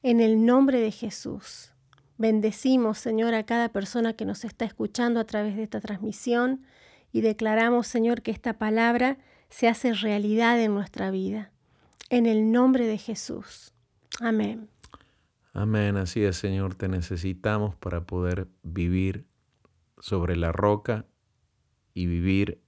[0.02, 1.72] En el nombre de Jesús,
[2.18, 6.60] bendecimos, Señor, a cada persona que nos está escuchando a través de esta transmisión
[7.12, 9.16] y declaramos, Señor, que esta palabra
[9.48, 11.50] se hace realidad en nuestra vida.
[12.10, 13.72] En el nombre de Jesús.
[14.20, 14.68] Amén.
[15.54, 19.24] Amén, así es, Señor, te necesitamos para poder vivir
[19.98, 21.06] sobre la roca
[21.94, 22.60] y vivir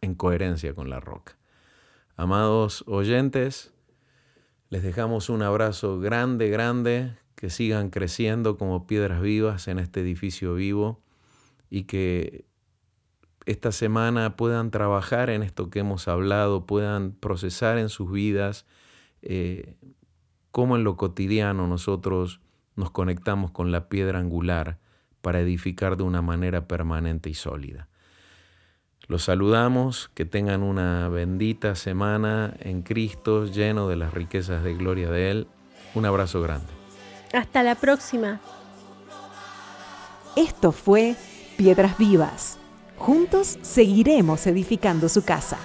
[0.00, 1.36] en coherencia con la roca.
[2.22, 3.74] Amados oyentes,
[4.70, 10.54] les dejamos un abrazo grande, grande, que sigan creciendo como piedras vivas en este edificio
[10.54, 11.02] vivo
[11.68, 12.44] y que
[13.44, 18.66] esta semana puedan trabajar en esto que hemos hablado, puedan procesar en sus vidas
[19.22, 19.74] eh,
[20.52, 22.40] cómo en lo cotidiano nosotros
[22.76, 24.78] nos conectamos con la piedra angular
[25.22, 27.88] para edificar de una manera permanente y sólida.
[29.08, 35.10] Los saludamos, que tengan una bendita semana en Cristo, lleno de las riquezas de gloria
[35.10, 35.46] de Él.
[35.94, 36.66] Un abrazo grande.
[37.32, 38.40] Hasta la próxima.
[40.36, 41.16] Esto fue
[41.56, 42.58] Piedras Vivas
[43.02, 45.58] Juntos seguiremos edificando su casa.